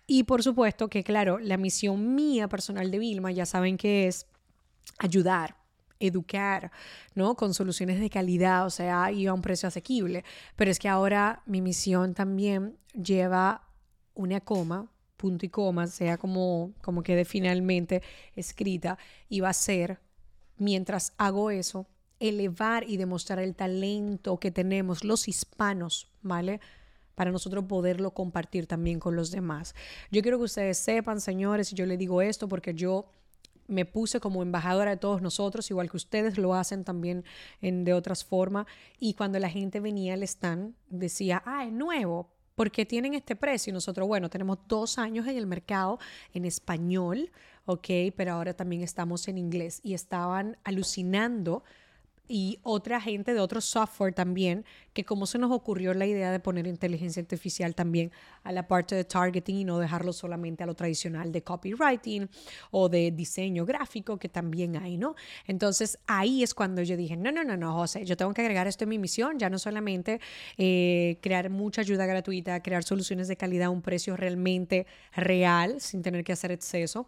Y 0.07 0.25
por 0.25 0.43
supuesto 0.43 0.89
que, 0.89 1.05
claro, 1.05 1.39
la 1.39 1.57
misión 1.57 2.15
mía 2.15 2.49
personal 2.49 2.91
de 2.91 2.99
Vilma, 2.99 3.31
ya 3.31 3.47
saben 3.47 3.77
que 3.77 4.07
es 4.09 4.27
ayudar, 4.99 5.57
educar, 6.01 6.73
¿no? 7.15 7.37
Con 7.37 7.55
soluciones 7.55 8.01
de 8.01 8.11
calidad, 8.11 8.67
o 8.67 8.71
sea, 8.71 9.13
y 9.13 9.27
a 9.27 9.35
un 9.35 9.43
precio 9.43 9.69
asequible. 9.69 10.25
Pero 10.57 10.71
es 10.71 10.79
que 10.79 10.89
ahora 10.89 11.43
mi 11.47 11.61
misión 11.61 12.15
también 12.15 12.79
lleva 12.95 13.69
una 14.15 14.41
coma, 14.41 14.91
punto 15.17 15.47
y 15.47 15.49
coma, 15.51 15.87
sea 15.87 16.17
como, 16.17 16.73
como 16.81 17.03
quede 17.03 17.25
finalmente 17.25 18.03
escrita, 18.35 18.99
y 19.29 19.41
va 19.41 19.51
a 19.51 19.55
ser, 19.55 20.01
mientras 20.57 21.13
hago 21.19 21.51
eso, 21.51 21.87
elevar 22.21 22.89
y 22.89 22.97
demostrar 22.97 23.39
el 23.39 23.55
talento 23.55 24.39
que 24.39 24.51
tenemos 24.51 25.05
los 25.05 25.29
hispanos, 25.29 26.11
¿vale? 26.23 26.61
Para 27.15 27.31
nosotros 27.31 27.65
poderlo 27.65 28.13
compartir 28.13 28.67
también 28.67 28.99
con 28.99 29.17
los 29.17 29.31
demás. 29.31 29.75
Yo 30.11 30.23
quiero 30.23 30.39
que 30.39 30.45
ustedes 30.45 30.79
sepan, 30.79 31.21
señores, 31.21 31.73
yo 31.73 31.87
le 31.87 31.97
digo 31.97 32.23
esto 32.23 32.49
porque 32.49 32.75
yo 32.75 33.07
me 33.67 33.85
puse 33.85 34.21
como 34.21 34.43
embajadora 34.43 34.91
de 34.91 34.97
todos 34.97 35.23
nosotros, 35.23 35.71
igual 35.71 35.91
que 35.91 35.97
ustedes 35.97 36.37
lo 36.39 36.55
hacen 36.55 36.85
también 36.85 37.25
en, 37.61 37.85
de 37.85 37.95
otras 37.95 38.25
formas. 38.25 38.67
Y 38.99 39.15
cuando 39.15 39.39
la 39.39 39.49
gente 39.49 39.81
venía 39.81 40.15
al 40.15 40.23
stand, 40.23 40.75
decía, 40.89 41.43
ah, 41.47 41.65
es 41.65 41.73
nuevo, 41.73 42.29
porque 42.55 42.87
tienen 42.87 43.15
este 43.15 43.37
precio? 43.37 43.71
Y 43.71 43.75
nosotros, 43.75 44.07
bueno, 44.07 44.29
tenemos 44.29 44.59
dos 44.69 44.99
años 44.99 45.27
en 45.27 45.37
el 45.37 45.47
mercado 45.47 45.99
en 46.33 46.45
español, 46.45 47.31
¿ok? 47.67 47.89
Pero 48.17 48.33
ahora 48.33 48.55
también 48.55 48.83
estamos 48.83 49.27
en 49.29 49.39
inglés 49.39 49.81
y 49.83 49.95
estaban 49.95 50.57
alucinando 50.65 51.65
y 52.27 52.59
otra 52.63 53.01
gente 53.01 53.35
de 53.35 53.41
otro 53.41 53.61
software 53.61 54.15
también, 54.15 54.65
que 54.93 55.05
como 55.05 55.27
se 55.27 55.39
nos 55.39 55.53
ocurrió 55.53 55.93
la 55.93 56.07
idea 56.07 56.33
de 56.33 56.41
poner 56.41 56.67
inteligencia 56.67 57.21
artificial 57.21 57.75
también 57.75 58.13
a 58.43 58.53
la 58.53 58.67
parte 58.67 58.95
de 58.95 59.05
targeting 59.05 59.57
y 59.57 59.65
no 59.65 59.79
dejarlo 59.79 60.13
solamente 60.13 60.63
a 60.63 60.67
lo 60.67 60.75
tradicional 60.75 61.33
de 61.33 61.43
copywriting 61.43 62.29
o 62.71 62.89
de 62.89 63.11
diseño 63.11 63.67
gráfico 63.67 64.19
que 64.19 64.29
también 64.29 64.77
hay, 64.77 64.97
¿no? 64.97 65.15
Entonces 65.47 65.99
ahí 66.07 66.43
es 66.43 66.55
cuando 66.55 66.83
yo 66.83 66.97
dije, 66.97 67.17
no, 67.17 67.31
no, 67.31 67.45
no, 67.45 67.57
no, 67.57 67.75
José, 67.75 68.05
yo 68.07 68.17
tengo 68.17 68.33
que 68.33 68.41
agregar 68.41 68.67
esto 68.67 68.85
en 68.85 68.91
mi 68.91 68.99
misión, 68.99 69.39
ya 69.39 69.51
no 69.51 69.59
solamente 69.59 70.21
eh, 70.57 71.19
crear 71.21 71.51
mucha 71.51 71.83
ayuda 71.83 72.07
gratuita, 72.07 72.63
crear 72.63 72.85
soluciones 72.85 73.29
de 73.29 73.37
calidad 73.37 73.67
a 73.67 73.71
un 73.71 73.83
precio 73.83 74.17
realmente 74.17 74.87
real, 75.15 75.81
sin 75.81 76.03
tener 76.03 76.25
que 76.25 76.33
hacer 76.33 76.53
exceso. 76.53 77.07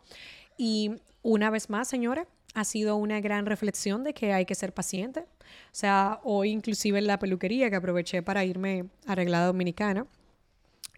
Y 0.59 0.93
una 1.23 1.51
vez 1.51 1.71
más, 1.71 1.89
señora, 1.89 2.27
ha 2.57 2.65
sido 2.65 2.97
una 2.97 3.21
gran 3.21 3.45
reflexión 3.45 4.03
de 4.03 4.15
que 4.15 4.33
hay 4.33 4.47
que 4.47 4.55
ser 4.55 4.73
paciente. 4.73 5.21
O 5.21 5.73
sea, 5.73 6.21
hoy 6.25 6.51
inclusive 6.51 6.99
en 6.99 7.07
la 7.07 7.19
peluquería 7.19 7.69
que 7.69 7.77
aproveché 7.77 8.23
para 8.23 8.47
irme 8.47 8.87
arreglada 9.07 9.49
dominicana, 9.49 10.07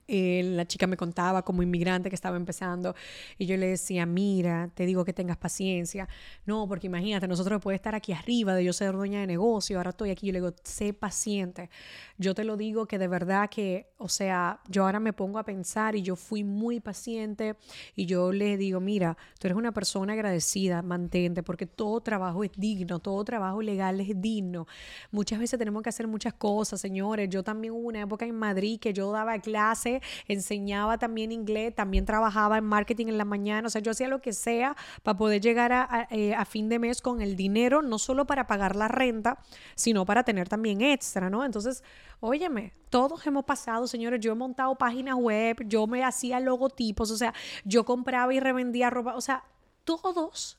eh, 0.08 0.42
la 0.42 0.66
chica 0.66 0.86
me 0.86 0.96
contaba 0.96 1.42
como 1.42 1.62
inmigrante 1.62 2.08
que 2.08 2.14
estaba 2.14 2.38
empezando 2.38 2.94
y 3.36 3.44
yo 3.44 3.58
le 3.58 3.66
decía, 3.66 4.06
mira, 4.06 4.70
te 4.74 4.86
digo 4.86 5.04
que 5.04 5.12
tengas 5.12 5.36
paciencia. 5.36 6.08
No, 6.46 6.66
porque 6.66 6.86
imagínate, 6.86 7.28
nosotros 7.28 7.60
puede 7.60 7.76
estar 7.76 7.94
aquí 7.94 8.14
arriba 8.14 8.54
de 8.54 8.64
yo 8.64 8.72
ser 8.72 8.92
dueña 8.92 9.20
de 9.20 9.26
negocio, 9.26 9.76
ahora 9.76 9.90
estoy 9.90 10.10
aquí, 10.10 10.26
yo 10.26 10.32
le 10.32 10.40
digo, 10.40 10.54
sé 10.64 10.94
paciente. 10.94 11.68
Yo 12.16 12.34
te 12.34 12.44
lo 12.44 12.56
digo 12.56 12.86
que 12.86 12.98
de 12.98 13.06
verdad 13.06 13.50
que, 13.50 13.90
o 13.98 14.08
sea, 14.08 14.60
yo 14.68 14.84
ahora 14.84 14.98
me 14.98 15.12
pongo 15.12 15.38
a 15.38 15.44
pensar 15.44 15.94
y 15.94 16.02
yo 16.02 16.16
fui 16.16 16.42
muy 16.42 16.80
paciente 16.80 17.56
y 17.94 18.06
yo 18.06 18.32
le 18.32 18.56
digo, 18.56 18.80
mira, 18.80 19.16
tú 19.38 19.46
eres 19.46 19.58
una 19.58 19.72
persona 19.72 20.14
agradecida, 20.14 20.80
mantente, 20.80 21.42
porque 21.42 21.66
todo 21.66 22.00
trabajo 22.00 22.44
es 22.44 22.50
digno, 22.56 22.98
todo 22.98 23.22
trabajo 23.24 23.60
legal 23.60 24.00
es 24.00 24.18
digno. 24.20 24.66
Muchas 25.10 25.38
veces 25.38 25.58
tenemos 25.58 25.82
que 25.82 25.90
hacer 25.90 26.08
muchas 26.08 26.32
cosas, 26.32 26.80
señores. 26.80 27.28
Yo 27.28 27.42
también 27.42 27.74
hubo 27.74 27.88
una 27.88 28.00
época 28.00 28.24
en 28.24 28.34
Madrid 28.34 28.80
que 28.80 28.92
yo 28.94 29.12
daba 29.12 29.38
clase 29.38 29.97
enseñaba 30.26 30.98
también 30.98 31.32
inglés, 31.32 31.74
también 31.74 32.04
trabajaba 32.04 32.58
en 32.58 32.64
marketing 32.64 33.06
en 33.08 33.18
la 33.18 33.24
mañana, 33.24 33.66
o 33.66 33.70
sea, 33.70 33.80
yo 33.80 33.92
hacía 33.92 34.08
lo 34.08 34.20
que 34.20 34.32
sea 34.32 34.76
para 35.02 35.18
poder 35.18 35.40
llegar 35.40 35.72
a, 35.72 36.08
eh, 36.10 36.34
a 36.34 36.44
fin 36.44 36.68
de 36.68 36.78
mes 36.78 37.00
con 37.00 37.20
el 37.20 37.36
dinero, 37.36 37.82
no 37.82 37.98
solo 37.98 38.26
para 38.26 38.46
pagar 38.46 38.76
la 38.76 38.88
renta, 38.88 39.38
sino 39.74 40.04
para 40.04 40.24
tener 40.24 40.48
también 40.48 40.80
extra, 40.80 41.30
¿no? 41.30 41.44
Entonces, 41.44 41.82
óyeme, 42.20 42.72
todos 42.90 43.26
hemos 43.26 43.44
pasado, 43.44 43.86
señores, 43.86 44.20
yo 44.20 44.32
he 44.32 44.34
montado 44.34 44.74
páginas 44.76 45.16
web, 45.16 45.56
yo 45.66 45.86
me 45.86 46.04
hacía 46.04 46.40
logotipos, 46.40 47.10
o 47.10 47.16
sea, 47.16 47.34
yo 47.64 47.84
compraba 47.84 48.32
y 48.34 48.40
revendía 48.40 48.90
ropa, 48.90 49.14
o 49.14 49.20
sea, 49.20 49.44
todos, 49.84 50.58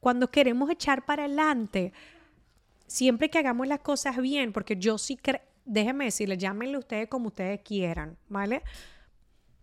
cuando 0.00 0.30
queremos 0.30 0.70
echar 0.70 1.04
para 1.04 1.24
adelante, 1.24 1.92
siempre 2.86 3.30
que 3.30 3.38
hagamos 3.38 3.66
las 3.66 3.80
cosas 3.80 4.16
bien, 4.18 4.52
porque 4.52 4.76
yo 4.76 4.98
sí 4.98 5.16
creo, 5.16 5.40
déjenme 5.64 6.06
decirles, 6.06 6.38
llámenle 6.38 6.78
ustedes 6.78 7.08
como 7.08 7.28
ustedes 7.28 7.60
quieran, 7.60 8.16
¿vale? 8.28 8.62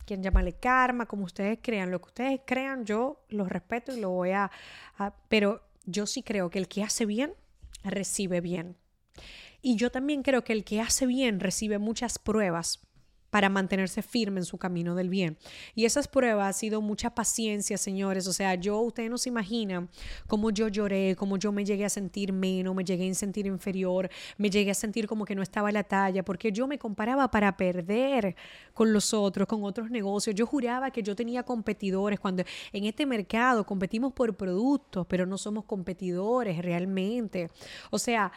Quien 0.06 0.24
llamarle 0.24 0.54
karma, 0.54 1.06
como 1.06 1.26
ustedes 1.26 1.60
crean, 1.62 1.92
lo 1.92 2.00
que 2.02 2.08
ustedes 2.08 2.42
crean, 2.46 2.86
yo 2.86 3.26
lo 3.30 3.46
respeto 3.46 3.96
y 3.96 4.00
lo 4.00 4.10
voy 4.10 4.32
a, 4.32 4.50
a 4.98 5.14
pero 5.30 5.62
yo 5.86 6.06
sí 6.06 6.24
creo 6.24 6.50
que 6.50 6.60
el 6.60 6.68
que 6.68 6.84
hace 6.84 7.06
bien, 7.06 7.34
recibe 7.84 8.42
bien. 8.42 8.78
Y 9.62 9.76
yo 9.76 9.92
también 9.92 10.24
creo 10.24 10.44
que 10.44 10.54
el 10.54 10.64
que 10.64 10.82
hace 10.82 11.06
bien 11.06 11.40
recibe 11.40 11.80
muchas 11.80 12.18
pruebas 12.18 12.89
para 13.30 13.50
mantenerse 13.50 14.02
firme 14.02 14.40
en 14.40 14.46
su 14.46 14.58
camino 14.58 14.96
del 14.96 15.10
bien. 15.10 15.38
Y 15.76 15.86
esas 15.86 16.08
pruebas 16.08 16.48
han 16.48 16.54
sido 16.54 16.82
mucha 16.82 17.10
paciencia, 17.14 17.78
señores. 17.78 18.28
O 18.28 18.34
sea, 18.34 18.56
yo, 18.56 18.80
ustedes 18.80 19.10
no 19.10 19.18
se 19.18 19.30
imaginan 19.30 19.90
cómo 20.28 20.52
yo 20.52 20.68
lloré, 20.68 21.16
cómo 21.16 21.38
yo 21.38 21.52
me 21.52 21.66
llegué 21.66 21.86
a 21.86 21.90
sentir 21.90 22.34
menos, 22.34 22.76
me 22.76 22.84
llegué 22.84 23.10
a 23.10 23.14
sentir 23.14 23.46
inferior, 23.46 24.10
me 24.38 24.50
llegué 24.50 24.72
a 24.72 24.76
sentir 24.76 25.08
como 25.08 25.26
que 25.26 25.36
no 25.36 25.42
estaba 25.42 25.70
a 25.70 25.72
la 25.72 25.84
talla, 25.84 26.24
porque 26.24 26.52
yo 26.52 26.68
me 26.68 26.78
comparaba 26.80 27.30
para 27.30 27.56
perder 27.56 28.36
con 28.74 28.94
los 28.94 29.14
otros, 29.14 29.48
con 29.48 29.64
otros 29.64 29.90
negocios. 29.90 30.36
Yo 30.36 30.46
juraba 30.46 30.92
que 30.92 31.04
yo 31.04 31.16
tenía 31.16 31.44
competidores 31.44 32.20
cuando 32.20 32.44
en 32.72 32.86
este 32.86 33.06
mercado 33.06 33.66
competimos 33.66 34.14
por 34.14 34.36
productos, 34.36 35.06
pero 35.08 35.26
no 35.26 35.38
somos 35.38 35.66
competidores 35.66 36.58
realmente. 36.60 37.50
O 37.92 38.00
sea, 38.00 38.32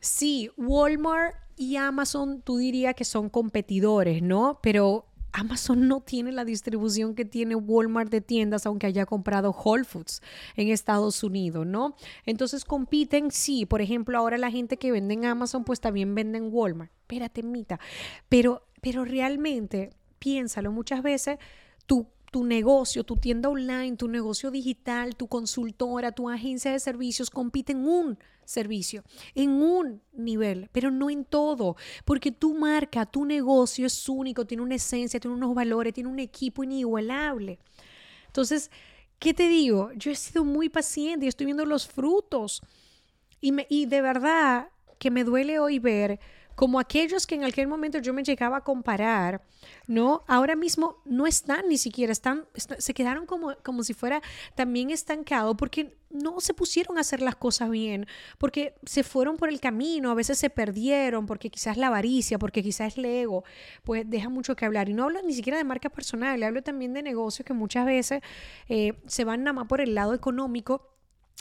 sí, 0.00 0.50
Walmart 0.56 1.36
y 1.62 1.76
Amazon, 1.76 2.42
tú 2.42 2.56
dirías 2.56 2.94
que 2.96 3.04
son 3.04 3.28
competidores, 3.28 4.20
¿no? 4.20 4.58
Pero 4.62 5.06
Amazon 5.32 5.86
no 5.86 6.00
tiene 6.00 6.32
la 6.32 6.44
distribución 6.44 7.14
que 7.14 7.24
tiene 7.24 7.54
Walmart 7.54 8.10
de 8.10 8.20
tiendas, 8.20 8.66
aunque 8.66 8.88
haya 8.88 9.06
comprado 9.06 9.52
Whole 9.52 9.84
Foods 9.84 10.22
en 10.56 10.68
Estados 10.68 11.22
Unidos, 11.22 11.64
¿no? 11.64 11.94
Entonces 12.26 12.64
compiten, 12.64 13.30
sí. 13.30 13.64
Por 13.64 13.80
ejemplo, 13.80 14.18
ahora 14.18 14.38
la 14.38 14.50
gente 14.50 14.76
que 14.76 14.90
vende 14.90 15.14
en 15.14 15.24
Amazon, 15.24 15.62
pues 15.62 15.80
también 15.80 16.16
vende 16.16 16.38
en 16.38 16.48
Walmart. 16.52 16.90
Espérate, 17.02 17.44
mita. 17.44 17.78
Pero, 18.28 18.66
pero 18.80 19.04
realmente, 19.04 19.90
piénsalo, 20.18 20.72
muchas 20.72 21.00
veces 21.02 21.38
tú 21.86 22.08
tu 22.32 22.44
negocio, 22.44 23.04
tu 23.04 23.16
tienda 23.16 23.50
online, 23.50 23.96
tu 23.96 24.08
negocio 24.08 24.50
digital, 24.50 25.14
tu 25.14 25.28
consultora, 25.28 26.12
tu 26.12 26.30
agencia 26.30 26.72
de 26.72 26.80
servicios 26.80 27.28
compiten 27.28 27.80
en 27.80 27.88
un 27.88 28.18
servicio, 28.46 29.04
en 29.34 29.50
un 29.50 30.00
nivel, 30.14 30.70
pero 30.72 30.90
no 30.90 31.10
en 31.10 31.26
todo, 31.26 31.76
porque 32.06 32.32
tu 32.32 32.54
marca, 32.54 33.04
tu 33.04 33.26
negocio 33.26 33.86
es 33.86 34.08
único, 34.08 34.46
tiene 34.46 34.62
una 34.62 34.76
esencia, 34.76 35.20
tiene 35.20 35.36
unos 35.36 35.54
valores, 35.54 35.92
tiene 35.92 36.08
un 36.08 36.18
equipo 36.18 36.64
inigualable. 36.64 37.58
Entonces, 38.28 38.70
¿qué 39.18 39.34
te 39.34 39.48
digo? 39.48 39.90
Yo 39.94 40.10
he 40.10 40.16
sido 40.16 40.42
muy 40.42 40.70
paciente 40.70 41.26
y 41.26 41.28
estoy 41.28 41.44
viendo 41.44 41.66
los 41.66 41.86
frutos. 41.86 42.62
Y, 43.42 43.52
me, 43.52 43.66
y 43.68 43.84
de 43.84 44.00
verdad 44.00 44.70
que 44.98 45.10
me 45.10 45.24
duele 45.24 45.58
hoy 45.58 45.78
ver 45.78 46.18
como 46.54 46.78
aquellos 46.78 47.26
que 47.26 47.34
en 47.34 47.44
aquel 47.44 47.66
momento 47.66 47.98
yo 47.98 48.12
me 48.12 48.22
llegaba 48.22 48.58
a 48.58 48.60
comparar, 48.64 49.42
¿no? 49.86 50.24
Ahora 50.26 50.56
mismo 50.56 51.02
no 51.04 51.26
están 51.26 51.68
ni 51.68 51.78
siquiera, 51.78 52.12
están, 52.12 52.46
se 52.54 52.94
quedaron 52.94 53.26
como, 53.26 53.54
como 53.62 53.82
si 53.82 53.94
fuera 53.94 54.22
también 54.54 54.90
estancado 54.90 55.56
porque 55.56 55.96
no 56.10 56.40
se 56.40 56.54
pusieron 56.54 56.98
a 56.98 57.00
hacer 57.00 57.22
las 57.22 57.36
cosas 57.36 57.70
bien, 57.70 58.06
porque 58.38 58.74
se 58.84 59.02
fueron 59.02 59.36
por 59.36 59.48
el 59.48 59.60
camino, 59.60 60.10
a 60.10 60.14
veces 60.14 60.38
se 60.38 60.50
perdieron, 60.50 61.26
porque 61.26 61.50
quizás 61.50 61.76
la 61.76 61.88
avaricia, 61.88 62.38
porque 62.38 62.62
quizás 62.62 62.98
el 62.98 63.06
ego, 63.06 63.44
pues 63.82 64.08
deja 64.08 64.28
mucho 64.28 64.54
que 64.54 64.66
hablar. 64.66 64.88
Y 64.88 64.94
no 64.94 65.04
hablo 65.04 65.20
ni 65.22 65.32
siquiera 65.32 65.58
de 65.58 65.64
marca 65.64 65.88
personal, 65.88 66.42
hablo 66.42 66.62
también 66.62 66.92
de 66.92 67.02
negocios 67.02 67.46
que 67.46 67.54
muchas 67.54 67.86
veces 67.86 68.22
eh, 68.68 68.94
se 69.06 69.24
van 69.24 69.42
nada 69.42 69.54
más 69.54 69.66
por 69.66 69.80
el 69.80 69.94
lado 69.94 70.14
económico 70.14 70.92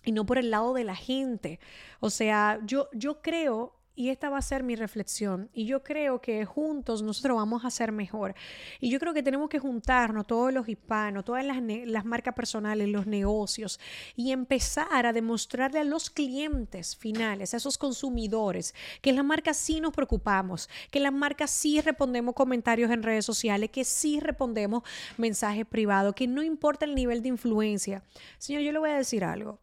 y 0.04 0.12
no 0.14 0.26
por 0.26 0.38
el 0.38 0.52
lado 0.52 0.74
de 0.74 0.84
la 0.84 0.96
gente. 0.96 1.60
O 2.00 2.10
sea, 2.10 2.60
yo, 2.64 2.90
yo 2.94 3.22
creo 3.22 3.76
y 3.96 4.10
esta 4.10 4.30
va 4.30 4.38
a 4.38 4.42
ser 4.42 4.64
mi 4.64 4.76
reflexión. 4.76 5.50
Y 5.54 5.66
yo 5.66 5.84
creo 5.84 6.22
que 6.22 6.46
juntos 6.46 7.02
nosotros 7.02 7.38
vamos 7.38 7.66
a 7.66 7.72
ser 7.72 7.92
mejor. 7.92 8.36
Y 8.80 8.90
yo 8.90 9.00
creo 9.00 9.14
que 9.14 9.24
tenemos 9.24 9.50
que 9.50 9.60
juntarnos, 9.60 10.28
todos 10.28 10.54
los 10.54 10.68
hispanos, 10.68 11.26
todas 11.26 11.46
las, 11.46 11.58
las, 11.62 12.06
marcas 12.06 12.34
personales, 12.34 12.88
los 12.90 13.08
negocios, 13.08 13.80
y 14.16 14.32
empezar 14.32 15.06
a 15.06 15.14
demostrarle 15.14 15.80
a 15.80 15.84
los 15.84 16.10
clientes 16.10 16.96
finales, 16.96 17.54
a 17.54 17.58
esos 17.58 17.78
consumidores, 17.78 18.74
que 19.02 19.14
las 19.14 19.26
marcas 19.26 19.58
sí 19.58 19.82
nos 19.82 19.94
preocupamos, 19.94 20.70
que 20.90 21.00
las 21.00 21.14
marcas 21.14 21.52
sí 21.52 21.82
respondemos 21.82 22.36
comentarios 22.36 22.92
en 22.92 23.04
redes 23.04 23.26
sociales, 23.26 23.70
que 23.72 23.84
sí 23.84 24.20
respondemos 24.20 24.84
mensajes 25.18 25.66
privados, 25.66 26.16
que 26.16 26.28
no 26.28 26.44
importa 26.44 26.86
el 26.86 26.96
nivel 26.96 27.22
de 27.22 27.30
influencia. 27.30 28.04
Señor, 28.38 28.62
yo 28.62 28.72
le 28.72 28.80
voy 28.80 28.90
a 28.90 28.98
decir 28.98 29.24
algo 29.24 29.60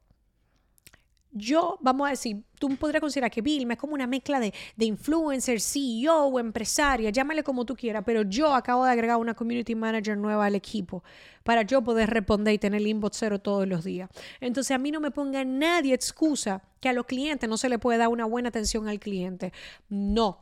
yo, 1.39 1.79
vamos 1.81 2.07
a 2.07 2.11
decir, 2.11 2.43
tú 2.59 2.77
podrías 2.77 3.01
considerar 3.01 3.31
que 3.31 3.41
Vilma 3.41 3.75
es 3.75 3.79
como 3.79 3.95
una 3.95 4.07
mezcla 4.07 4.41
de, 4.41 4.53
de 4.77 4.85
influencer, 4.85 5.61
CEO 5.61 6.39
empresaria, 6.39 7.11
llámale 7.11 7.43
como 7.43 7.65
tú 7.65 7.75
quieras, 7.75 8.03
pero 8.05 8.23
yo 8.23 8.55
acabo 8.55 8.85
de 8.85 8.91
agregar 8.91 9.17
una 9.17 9.35
community 9.35 9.75
manager 9.75 10.17
nueva 10.17 10.47
al 10.47 10.55
equipo 10.55 11.03
para 11.45 11.63
yo 11.63 11.83
poder 11.83 12.11
responder 12.11 12.55
y 12.55 12.59
tener 12.59 12.81
el 12.81 12.87
inbox 12.87 13.17
cero 13.19 13.39
todos 13.39 13.67
los 13.67 13.85
días. 13.85 14.11
Entonces 14.41 14.73
a 14.73 14.79
mí 14.79 14.91
no 14.91 15.01
me 15.01 15.11
ponga 15.11 15.45
nadie 15.45 15.95
excusa 15.95 16.63
que 16.81 16.89
a 16.89 16.93
los 16.93 17.07
clientes 17.07 17.49
no 17.49 17.57
se 17.57 17.69
le 17.69 17.79
puede 17.79 17.99
dar 17.99 18.09
una 18.09 18.25
buena 18.25 18.51
atención 18.51 18.89
al 18.89 19.01
cliente. 19.01 19.53
No. 19.89 20.39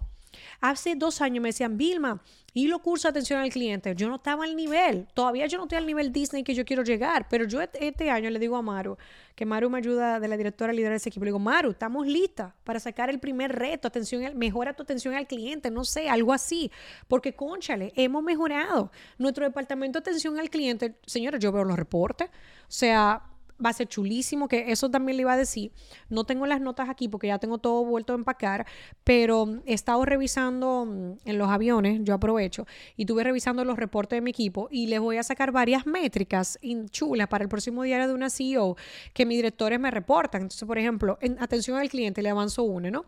Hace 0.60 0.94
dos 0.94 1.20
años 1.20 1.42
me 1.42 1.50
decían, 1.50 1.76
Vilma, 1.76 2.22
y 2.56 2.68
los 2.68 2.80
cursos 2.80 3.02
de 3.02 3.08
atención 3.10 3.40
al 3.40 3.50
cliente. 3.50 3.94
Yo 3.94 4.08
no 4.08 4.16
estaba 4.16 4.44
al 4.44 4.56
nivel. 4.56 5.06
Todavía 5.12 5.46
yo 5.46 5.58
no 5.58 5.64
estoy 5.64 5.76
al 5.76 5.86
nivel 5.86 6.10
Disney 6.10 6.42
que 6.42 6.54
yo 6.54 6.64
quiero 6.64 6.82
llegar. 6.82 7.26
Pero 7.28 7.44
yo 7.44 7.60
este 7.60 8.10
año 8.10 8.30
le 8.30 8.38
digo 8.38 8.56
a 8.56 8.62
Maru, 8.62 8.96
que 9.34 9.44
Maru 9.44 9.68
me 9.68 9.76
ayuda 9.76 10.20
de 10.20 10.26
la 10.26 10.38
directora 10.38 10.72
a 10.72 10.74
liderar 10.74 10.96
ese 10.96 11.10
equipo. 11.10 11.26
Le 11.26 11.32
digo, 11.32 11.38
Maru, 11.38 11.72
estamos 11.72 12.06
listas 12.06 12.54
para 12.64 12.80
sacar 12.80 13.10
el 13.10 13.18
primer 13.18 13.52
reto, 13.52 13.88
atención, 13.88 14.38
mejora 14.38 14.72
tu 14.72 14.84
atención 14.84 15.12
al 15.12 15.26
cliente, 15.26 15.70
no 15.70 15.84
sé, 15.84 16.08
algo 16.08 16.32
así. 16.32 16.70
Porque, 17.08 17.34
conchale, 17.34 17.92
hemos 17.94 18.22
mejorado. 18.22 18.90
Nuestro 19.18 19.44
departamento 19.44 20.00
de 20.00 20.08
atención 20.08 20.38
al 20.38 20.48
cliente, 20.48 20.98
señores, 21.04 21.40
yo 21.40 21.52
veo 21.52 21.64
los 21.64 21.76
reportes. 21.76 22.30
O 22.30 22.72
sea, 22.72 23.22
va 23.64 23.70
a 23.70 23.72
ser 23.72 23.88
chulísimo, 23.88 24.48
que 24.48 24.70
eso 24.70 24.90
también 24.90 25.16
le 25.16 25.22
iba 25.22 25.32
a 25.32 25.36
decir. 25.36 25.72
No 26.08 26.24
tengo 26.24 26.46
las 26.46 26.60
notas 26.60 26.88
aquí 26.88 27.08
porque 27.08 27.28
ya 27.28 27.38
tengo 27.38 27.58
todo 27.58 27.84
vuelto 27.84 28.12
a 28.12 28.16
empacar, 28.16 28.66
pero 29.04 29.60
he 29.66 29.74
estado 29.74 30.04
revisando 30.04 30.86
mm, 30.86 31.12
en 31.24 31.38
los 31.38 31.48
aviones, 31.48 32.00
yo 32.02 32.14
aprovecho, 32.14 32.66
y 32.96 33.02
estuve 33.02 33.24
revisando 33.24 33.64
los 33.64 33.76
reportes 33.76 34.16
de 34.16 34.20
mi 34.20 34.30
equipo 34.30 34.68
y 34.70 34.86
les 34.86 35.00
voy 35.00 35.16
a 35.16 35.22
sacar 35.22 35.52
varias 35.52 35.86
métricas 35.86 36.58
chulas 36.90 37.28
para 37.28 37.42
el 37.42 37.48
próximo 37.48 37.82
diario 37.82 38.08
de 38.08 38.14
una 38.14 38.30
CEO 38.30 38.76
que 39.12 39.26
mis 39.26 39.38
directores 39.38 39.80
me 39.80 39.90
reportan. 39.90 40.42
Entonces, 40.42 40.66
por 40.66 40.78
ejemplo, 40.78 41.18
en 41.20 41.40
atención 41.42 41.78
al 41.78 41.88
cliente 41.88 42.22
le 42.22 42.30
avanzo 42.30 42.62
una, 42.62 42.90
¿no? 42.90 43.04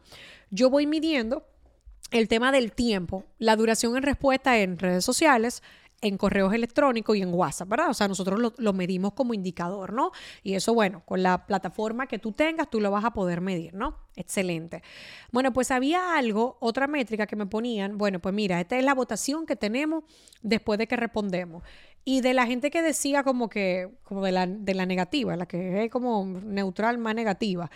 Yo 0.51 0.71
voy 0.71 0.87
midiendo 0.87 1.45
el 2.11 2.29
tema 2.29 2.53
del 2.53 2.73
tiempo, 2.73 3.25
la 3.39 3.57
duración 3.57 3.97
en 3.97 4.03
respuesta 4.03 4.59
en 4.59 4.79
redes 4.79 5.05
sociales, 5.05 5.63
en 6.01 6.17
correos 6.17 6.53
electrónicos 6.55 7.17
y 7.17 7.23
en 7.23 7.33
WhatsApp, 7.35 7.69
¿verdad? 7.69 7.91
O 7.91 7.95
sea, 7.95 8.07
nosotros 8.07 8.55
lo, 8.57 8.73
medimos 8.73 9.13
como 9.15 9.35
indicador, 9.35 9.93
¿no? 9.93 10.13
Y 10.43 10.55
eso, 10.55 10.75
bueno, 10.75 11.03
con 11.05 11.23
la 11.23 11.47
plataforma 11.47 12.07
que 12.07 12.19
tú 12.19 12.33
tengas, 12.33 12.71
tú 12.71 12.81
lo 12.81 12.91
vas 12.91 13.05
a 13.05 13.13
poder 13.13 13.41
medir, 13.41 13.75
¿no? 13.75 13.97
Excelente. 14.15 14.83
Bueno, 15.33 15.53
pues 15.53 15.71
había 15.71 16.17
algo, 16.17 16.57
otra 16.61 16.87
métrica 16.87 17.27
que 17.27 17.37
me 17.37 17.47
ponían, 17.47 17.99
bueno, 17.99 18.21
pues 18.21 18.35
mira, 18.35 18.61
esta 18.61 18.79
es 18.79 18.85
la 18.85 18.95
votación 18.95 19.47
que 19.47 19.57
tenemos 19.57 20.05
después 20.43 20.79
de 20.79 20.87
que 20.87 20.97
respondemos. 20.97 21.63
Y 22.05 22.21
de 22.21 22.33
la 22.33 22.47
gente 22.47 22.71
que 22.71 22.81
decía 22.81 23.23
como 23.23 23.49
que, 23.49 23.91
como 24.05 24.25
de 24.25 24.33
la, 24.33 24.47
de 24.47 24.75
la 24.75 24.87
negativa, 24.87 25.37
la 25.37 25.47
que 25.47 25.85
es 25.85 25.91
como 25.91 26.25
neutral 26.25 26.97
más 26.99 27.15
negativa, 27.15 27.71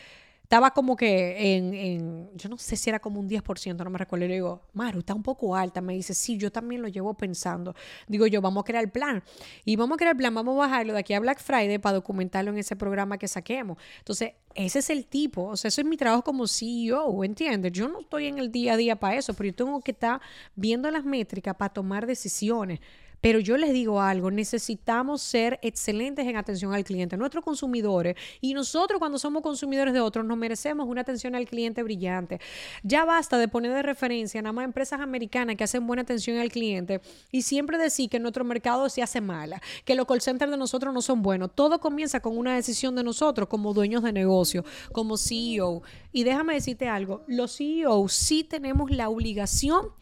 estaba 0.52 0.70
como 0.72 0.96
que 0.96 1.56
en, 1.56 2.28
yo 2.36 2.50
no 2.50 2.58
sé 2.58 2.76
si 2.76 2.90
era 2.90 2.98
como 2.98 3.18
un 3.18 3.26
10%, 3.26 3.74
no 3.74 3.88
me 3.88 3.96
recuerdo. 3.96 4.26
Y 4.26 4.28
le 4.28 4.34
digo, 4.34 4.60
Maru, 4.74 4.98
está 4.98 5.14
un 5.14 5.22
poco 5.22 5.56
alta. 5.56 5.80
Me 5.80 5.94
dice, 5.94 6.12
sí, 6.12 6.36
yo 6.36 6.52
también 6.52 6.82
lo 6.82 6.88
llevo 6.88 7.14
pensando. 7.14 7.74
Digo 8.06 8.26
yo, 8.26 8.42
vamos 8.42 8.60
a 8.60 8.64
crear 8.64 8.84
el 8.84 8.90
plan. 8.90 9.24
Y 9.64 9.76
vamos 9.76 9.94
a 9.94 9.96
crear 9.96 10.12
el 10.12 10.18
plan, 10.18 10.34
vamos 10.34 10.54
a 10.56 10.58
bajarlo 10.58 10.92
de 10.92 10.98
aquí 10.98 11.14
a 11.14 11.20
Black 11.20 11.40
Friday 11.40 11.78
para 11.78 11.94
documentarlo 11.94 12.50
en 12.50 12.58
ese 12.58 12.76
programa 12.76 13.16
que 13.16 13.28
saquemos. 13.28 13.78
Entonces, 14.00 14.32
ese 14.54 14.80
es 14.80 14.90
el 14.90 15.06
tipo, 15.06 15.44
o 15.44 15.56
sea, 15.56 15.68
eso 15.70 15.80
es 15.80 15.86
mi 15.86 15.96
trabajo 15.96 16.22
como 16.22 16.46
CEO, 16.46 17.24
¿entiendes? 17.24 17.72
Yo 17.72 17.88
no 17.88 18.00
estoy 18.00 18.26
en 18.26 18.36
el 18.36 18.52
día 18.52 18.74
a 18.74 18.76
día 18.76 18.96
para 18.96 19.16
eso, 19.16 19.32
pero 19.32 19.48
yo 19.48 19.54
tengo 19.54 19.80
que 19.80 19.92
estar 19.92 20.20
viendo 20.54 20.90
las 20.90 21.06
métricas 21.06 21.56
para 21.56 21.72
tomar 21.72 22.06
decisiones. 22.06 22.80
Pero 23.22 23.38
yo 23.38 23.56
les 23.56 23.72
digo 23.72 24.00
algo, 24.00 24.32
necesitamos 24.32 25.22
ser 25.22 25.60
excelentes 25.62 26.26
en 26.26 26.36
atención 26.36 26.74
al 26.74 26.82
cliente, 26.82 27.16
nuestros 27.16 27.44
consumidores. 27.44 28.16
Y 28.40 28.52
nosotros 28.52 28.98
cuando 28.98 29.16
somos 29.16 29.42
consumidores 29.42 29.94
de 29.94 30.00
otros 30.00 30.26
nos 30.26 30.36
merecemos 30.36 30.88
una 30.88 31.02
atención 31.02 31.36
al 31.36 31.46
cliente 31.46 31.84
brillante. 31.84 32.40
Ya 32.82 33.04
basta 33.04 33.38
de 33.38 33.46
poner 33.46 33.72
de 33.72 33.82
referencia 33.82 34.42
nada 34.42 34.52
más 34.52 34.64
empresas 34.64 35.00
americanas 35.00 35.54
que 35.54 35.62
hacen 35.62 35.86
buena 35.86 36.02
atención 36.02 36.38
al 36.38 36.50
cliente 36.50 37.00
y 37.30 37.42
siempre 37.42 37.78
decir 37.78 38.10
que 38.10 38.18
nuestro 38.18 38.44
mercado 38.44 38.88
se 38.88 39.02
hace 39.02 39.20
mala, 39.20 39.62
que 39.84 39.94
los 39.94 40.06
call 40.06 40.20
centers 40.20 40.50
de 40.50 40.58
nosotros 40.58 40.92
no 40.92 41.00
son 41.00 41.22
buenos. 41.22 41.54
Todo 41.54 41.78
comienza 41.78 42.18
con 42.18 42.36
una 42.36 42.56
decisión 42.56 42.96
de 42.96 43.04
nosotros 43.04 43.48
como 43.48 43.72
dueños 43.72 44.02
de 44.02 44.12
negocio, 44.12 44.64
como 44.90 45.16
CEO. 45.16 45.82
Y 46.12 46.24
déjame 46.24 46.54
decirte 46.54 46.88
algo, 46.88 47.22
los 47.28 47.56
CEOs 47.56 48.12
sí 48.12 48.42
tenemos 48.42 48.90
la 48.90 49.08
obligación 49.08 49.92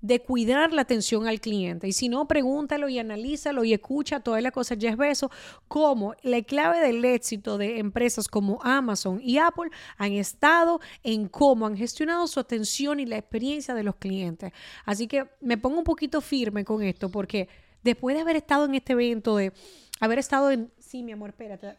de 0.00 0.20
cuidar 0.20 0.72
la 0.72 0.82
atención 0.82 1.26
al 1.26 1.40
cliente. 1.40 1.88
Y 1.88 1.92
si 1.92 2.08
no, 2.08 2.28
pregúntalo 2.28 2.88
y 2.88 2.98
analízalo 2.98 3.64
y 3.64 3.72
escucha 3.72 4.20
todas 4.20 4.42
las 4.42 4.52
cosas. 4.52 4.78
Ya 4.78 4.90
es 4.90 4.96
beso, 4.96 5.30
como 5.68 6.14
la 6.22 6.42
clave 6.42 6.80
del 6.80 7.04
éxito 7.04 7.58
de 7.58 7.78
empresas 7.78 8.28
como 8.28 8.60
Amazon 8.62 9.20
y 9.22 9.38
Apple 9.38 9.70
han 9.96 10.12
estado 10.12 10.80
en 11.02 11.28
cómo 11.28 11.66
han 11.66 11.76
gestionado 11.76 12.26
su 12.26 12.40
atención 12.40 13.00
y 13.00 13.06
la 13.06 13.16
experiencia 13.16 13.74
de 13.74 13.82
los 13.82 13.96
clientes. 13.96 14.52
Así 14.84 15.06
que 15.06 15.26
me 15.40 15.58
pongo 15.58 15.78
un 15.78 15.84
poquito 15.84 16.20
firme 16.20 16.64
con 16.64 16.82
esto 16.82 17.10
porque 17.10 17.48
después 17.82 18.14
de 18.14 18.22
haber 18.22 18.36
estado 18.36 18.64
en 18.66 18.74
este 18.74 18.92
evento, 18.92 19.36
de 19.36 19.52
haber 20.00 20.18
estado 20.18 20.50
en... 20.50 20.70
Sí, 20.78 21.02
mi 21.02 21.12
amor, 21.12 21.30
espérate. 21.30 21.74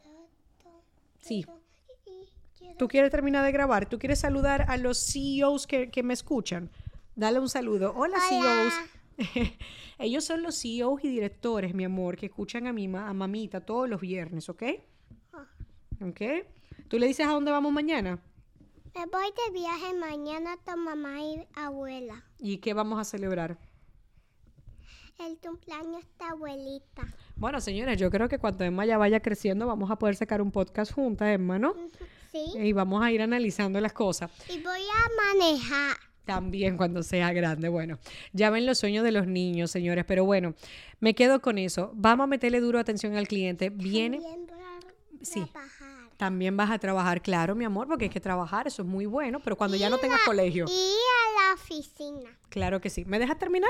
Sí. 1.20 1.46
¿Tú 2.78 2.88
quieres 2.88 3.12
terminar 3.12 3.44
de 3.44 3.52
grabar? 3.52 3.88
¿Tú 3.90 3.98
quieres 3.98 4.20
saludar 4.20 4.66
a 4.70 4.78
los 4.78 5.12
CEOs 5.12 5.66
que, 5.66 5.90
que 5.90 6.04
me 6.04 6.14
escuchan? 6.14 6.70
Dale 7.18 7.40
un 7.40 7.50
saludo. 7.50 7.94
Hola, 7.96 8.20
CEOs. 8.30 8.74
Ellos 9.98 10.24
son 10.24 10.44
los 10.44 10.62
CEOs 10.62 11.04
y 11.04 11.10
directores, 11.10 11.74
mi 11.74 11.84
amor, 11.84 12.16
que 12.16 12.28
escuchan 12.28 12.68
a 12.68 12.74
mi 12.74 12.86
a 12.86 13.12
mamita 13.12 13.66
todos 13.66 13.90
los 13.90 14.00
viernes, 14.00 14.48
¿ok? 14.50 14.64
Ah. 15.34 15.48
¿Ok? 16.02 16.22
¿Tú 16.88 17.00
le 17.00 17.08
dices 17.08 17.26
a 17.26 17.32
dónde 17.32 17.50
vamos 17.50 17.74
mañana? 17.74 18.20
Me 18.94 19.06
voy 19.08 19.26
de 19.48 19.52
viaje 19.52 19.96
mañana 19.96 20.58
con 20.64 20.84
mamá 20.84 21.20
y 21.20 21.48
abuela. 21.56 22.24
¿Y 22.38 22.60
qué 22.60 22.76
vamos 22.76 23.00
a 23.00 23.04
celebrar? 23.04 23.58
El 25.18 25.40
cumpleaños 25.40 26.04
de 26.20 26.26
abuelita. 26.26 27.16
Bueno, 27.36 27.60
señores, 27.60 28.00
yo 28.00 28.12
creo 28.12 28.30
que 28.30 28.38
cuando 28.38 28.64
Emma 28.64 28.86
ya 28.86 29.00
vaya 29.00 29.22
creciendo 29.22 29.66
vamos 29.66 29.90
a 29.90 29.96
poder 29.96 30.16
sacar 30.16 30.40
un 30.40 30.52
podcast 30.52 30.94
juntas, 30.94 31.30
Emma, 31.30 31.58
¿no? 31.58 31.74
Sí. 32.32 32.54
Y 32.60 32.74
vamos 32.74 33.04
a 33.04 33.12
ir 33.12 33.24
analizando 33.24 33.82
las 33.82 33.94
cosas. 33.94 34.30
Y 34.48 34.62
voy 34.62 34.82
a 34.82 35.34
manejar. 35.34 35.98
También 36.28 36.78
cuando 36.78 37.04
sea 37.04 37.34
grande. 37.34 37.70
Bueno, 37.70 37.98
ya 38.34 38.50
ven 38.50 38.66
los 38.66 38.78
sueños 38.78 39.04
de 39.04 39.12
los 39.12 39.28
niños, 39.28 39.72
señores. 39.72 40.06
Pero 40.06 40.26
bueno, 40.26 40.54
me 41.00 41.16
quedo 41.16 41.42
con 41.42 41.58
eso. 41.58 41.92
Vamos 41.96 42.26
a 42.26 42.28
meterle 42.28 42.60
duro 42.60 42.80
atención 42.80 43.16
al 43.16 43.28
cliente. 43.28 43.70
Viene. 43.70 44.22
sí. 45.22 45.44
También 46.18 46.58
vas 46.58 46.72
a 46.72 46.80
trabajar, 46.80 47.22
claro, 47.22 47.54
mi 47.54 47.64
amor, 47.64 47.88
porque 47.88 48.06
hay 48.06 48.10
que 48.10 48.20
trabajar, 48.20 48.66
eso 48.66 48.82
es 48.82 48.88
muy 48.88 49.06
bueno, 49.06 49.40
pero 49.40 49.56
cuando 49.56 49.78
ya 49.78 49.88
no 49.88 50.00
tengas 50.00 50.22
colegio. 50.22 50.66
Y 50.68 50.72
a 50.72 51.48
la 51.48 51.54
oficina. 51.54 52.36
Claro 52.50 52.82
que 52.82 52.90
sí. 52.90 53.06
¿Me 53.06 53.20
dejas 53.20 53.38
terminar? 53.38 53.70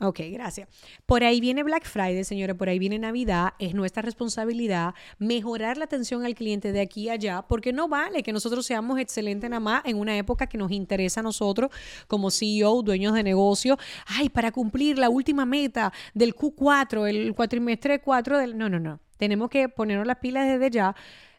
Ok, 0.00 0.20
gracias. 0.30 0.68
Por 1.06 1.24
ahí 1.24 1.40
viene 1.40 1.62
Black 1.62 1.86
Friday, 1.86 2.22
señores, 2.22 2.54
por 2.54 2.68
ahí 2.68 2.78
viene 2.78 2.98
Navidad. 2.98 3.54
Es 3.58 3.74
nuestra 3.74 4.02
responsabilidad 4.02 4.94
mejorar 5.18 5.78
la 5.78 5.84
atención 5.84 6.24
al 6.24 6.34
cliente 6.34 6.72
de 6.72 6.82
aquí 6.82 7.08
a 7.08 7.14
allá, 7.14 7.42
porque 7.48 7.72
no 7.72 7.88
vale 7.88 8.22
que 8.22 8.32
nosotros 8.32 8.66
seamos 8.66 8.98
excelentes 8.98 9.48
nada 9.48 9.60
más 9.60 9.82
en 9.86 9.96
una 9.96 10.16
época 10.18 10.48
que 10.48 10.58
nos 10.58 10.70
interesa 10.70 11.20
a 11.20 11.22
nosotros 11.22 11.70
como 12.08 12.30
CEO, 12.30 12.82
dueños 12.82 13.14
de 13.14 13.22
negocio. 13.22 13.78
Ay, 14.06 14.28
para 14.28 14.52
cumplir 14.52 14.98
la 14.98 15.08
última 15.08 15.46
meta 15.46 15.92
del 16.12 16.34
Q4, 16.34 17.08
el 17.08 17.34
cuatrimestre 17.34 18.00
4 18.00 18.38
del... 18.38 18.58
No, 18.58 18.68
no, 18.68 18.78
no. 18.78 19.00
Tenemos 19.16 19.48
que 19.48 19.70
ponernos 19.70 20.06
las 20.06 20.18
pilas 20.18 20.46
desde 20.46 20.70
ya. 20.70 20.94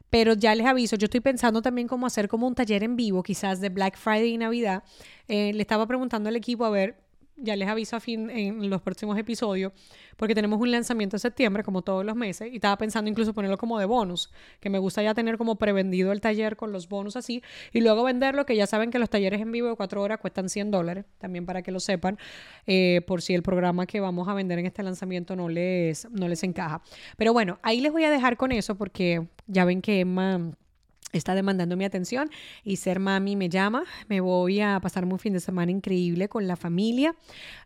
Pero 0.09 0.33
ya 0.33 0.55
les 0.55 0.65
aviso, 0.65 0.95
yo 0.95 1.05
estoy 1.05 1.19
pensando 1.19 1.61
también 1.61 1.87
cómo 1.87 2.07
hacer 2.07 2.29
como 2.29 2.47
un 2.47 2.55
taller 2.55 2.81
en 2.83 2.95
vivo, 2.95 3.21
quizás 3.23 3.59
de 3.59 3.69
Black 3.69 3.97
Friday 3.97 4.33
y 4.33 4.37
Navidad. 4.37 4.83
Eh, 5.27 5.51
le 5.53 5.61
estaba 5.61 5.85
preguntando 5.85 6.29
al 6.29 6.35
equipo 6.37 6.63
a 6.63 6.69
ver 6.69 7.06
ya 7.37 7.55
les 7.55 7.67
aviso 7.67 7.95
a 7.95 7.99
fin 7.99 8.29
en 8.29 8.69
los 8.69 8.81
próximos 8.81 9.17
episodios, 9.17 9.71
porque 10.17 10.35
tenemos 10.35 10.59
un 10.59 10.71
lanzamiento 10.71 11.15
en 11.15 11.19
septiembre, 11.19 11.63
como 11.63 11.81
todos 11.81 12.03
los 12.03 12.15
meses, 12.15 12.51
y 12.51 12.55
estaba 12.55 12.77
pensando 12.77 13.09
incluso 13.09 13.33
ponerlo 13.33 13.57
como 13.57 13.79
de 13.79 13.85
bonus, 13.85 14.31
que 14.59 14.69
me 14.69 14.79
gusta 14.79 15.03
ya 15.03 15.13
tener 15.13 15.37
como 15.37 15.55
prevendido 15.57 16.11
el 16.11 16.21
taller 16.21 16.55
con 16.55 16.71
los 16.71 16.89
bonus 16.89 17.15
así, 17.15 17.43
y 17.71 17.81
luego 17.81 18.03
venderlo, 18.03 18.45
que 18.45 18.55
ya 18.55 18.67
saben 18.67 18.91
que 18.91 18.99
los 18.99 19.09
talleres 19.09 19.39
en 19.41 19.51
vivo 19.51 19.69
de 19.69 19.75
cuatro 19.75 20.01
horas 20.01 20.19
cuestan 20.19 20.49
100 20.49 20.71
dólares, 20.71 21.05
también 21.19 21.45
para 21.45 21.61
que 21.61 21.71
lo 21.71 21.79
sepan, 21.79 22.17
eh, 22.65 23.01
por 23.07 23.21
si 23.21 23.33
el 23.33 23.43
programa 23.43 23.85
que 23.85 23.99
vamos 23.99 24.27
a 24.27 24.33
vender 24.33 24.59
en 24.59 24.65
este 24.65 24.83
lanzamiento 24.83 25.35
no 25.35 25.49
les, 25.49 26.09
no 26.11 26.27
les 26.27 26.43
encaja. 26.43 26.81
Pero 27.17 27.33
bueno, 27.33 27.59
ahí 27.61 27.81
les 27.81 27.91
voy 27.91 28.03
a 28.03 28.11
dejar 28.11 28.37
con 28.37 28.51
eso, 28.51 28.75
porque 28.75 29.27
ya 29.45 29.65
ven 29.65 29.81
que 29.81 29.99
Emma 29.99 30.51
está 31.13 31.35
demandando 31.35 31.77
mi 31.77 31.85
atención 31.85 32.29
y 32.63 32.77
ser 32.77 32.99
mami 32.99 33.35
me 33.35 33.49
llama. 33.49 33.83
Me 34.07 34.19
voy 34.19 34.61
a 34.61 34.79
pasar 34.81 35.05
un 35.05 35.19
fin 35.19 35.33
de 35.33 35.39
semana 35.39 35.71
increíble 35.71 36.27
con 36.27 36.47
la 36.47 36.55
familia. 36.55 37.15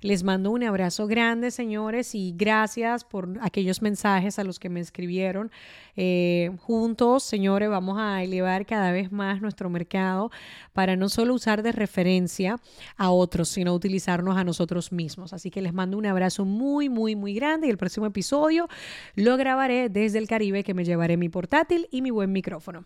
Les 0.02 0.24
mando 0.24 0.52
un 0.52 0.64
abrazo 0.64 1.08
grande, 1.08 1.52
señores, 1.52 2.14
y 2.14 2.34
gracias 2.38 3.04
por 3.04 3.30
aquellos 3.42 3.82
mensajes 3.82 4.38
a 4.40 4.44
los 4.44 4.60
que 4.60 4.70
me 4.70 4.80
escribieron. 4.80 5.52
Eh, 5.96 6.52
juntos, 6.62 7.24
señores, 7.24 7.70
vamos 7.70 7.98
a 8.00 8.24
elevar 8.24 8.66
cada 8.66 8.92
vez 8.92 9.12
más 9.12 9.42
nuestro 9.42 9.70
mercado 9.70 10.32
para 10.74 10.96
no 10.96 11.10
solo 11.10 11.34
usar 11.34 11.64
de 11.64 11.72
referencia 11.72 12.60
a 12.96 13.12
otros, 13.12 13.50
sino 13.50 13.74
utilizarnos 13.74 14.38
a 14.38 14.44
nosotros 14.44 14.92
mismos. 14.92 15.34
Así 15.34 15.50
que 15.50 15.62
les 15.62 15.74
mando 15.74 15.98
un 15.98 16.06
abrazo 16.06 16.46
muy, 16.46 16.90
muy, 16.90 17.16
muy 17.16 17.34
grande 17.34 17.68
y 17.68 17.70
el 17.70 17.78
próximo 17.78 18.06
episodio 18.06 18.68
lo 19.16 19.36
grabaré 19.38 19.90
desde 19.90 20.20
el 20.20 20.28
Caribe 20.28 20.64
que 20.64 20.74
me 20.74 20.86
llevaré 20.86 21.18
mi 21.18 21.30
portátil 21.30 21.88
y 21.92 22.02
mi 22.02 22.12
buen 22.12 22.32
micrófono. 22.32 22.86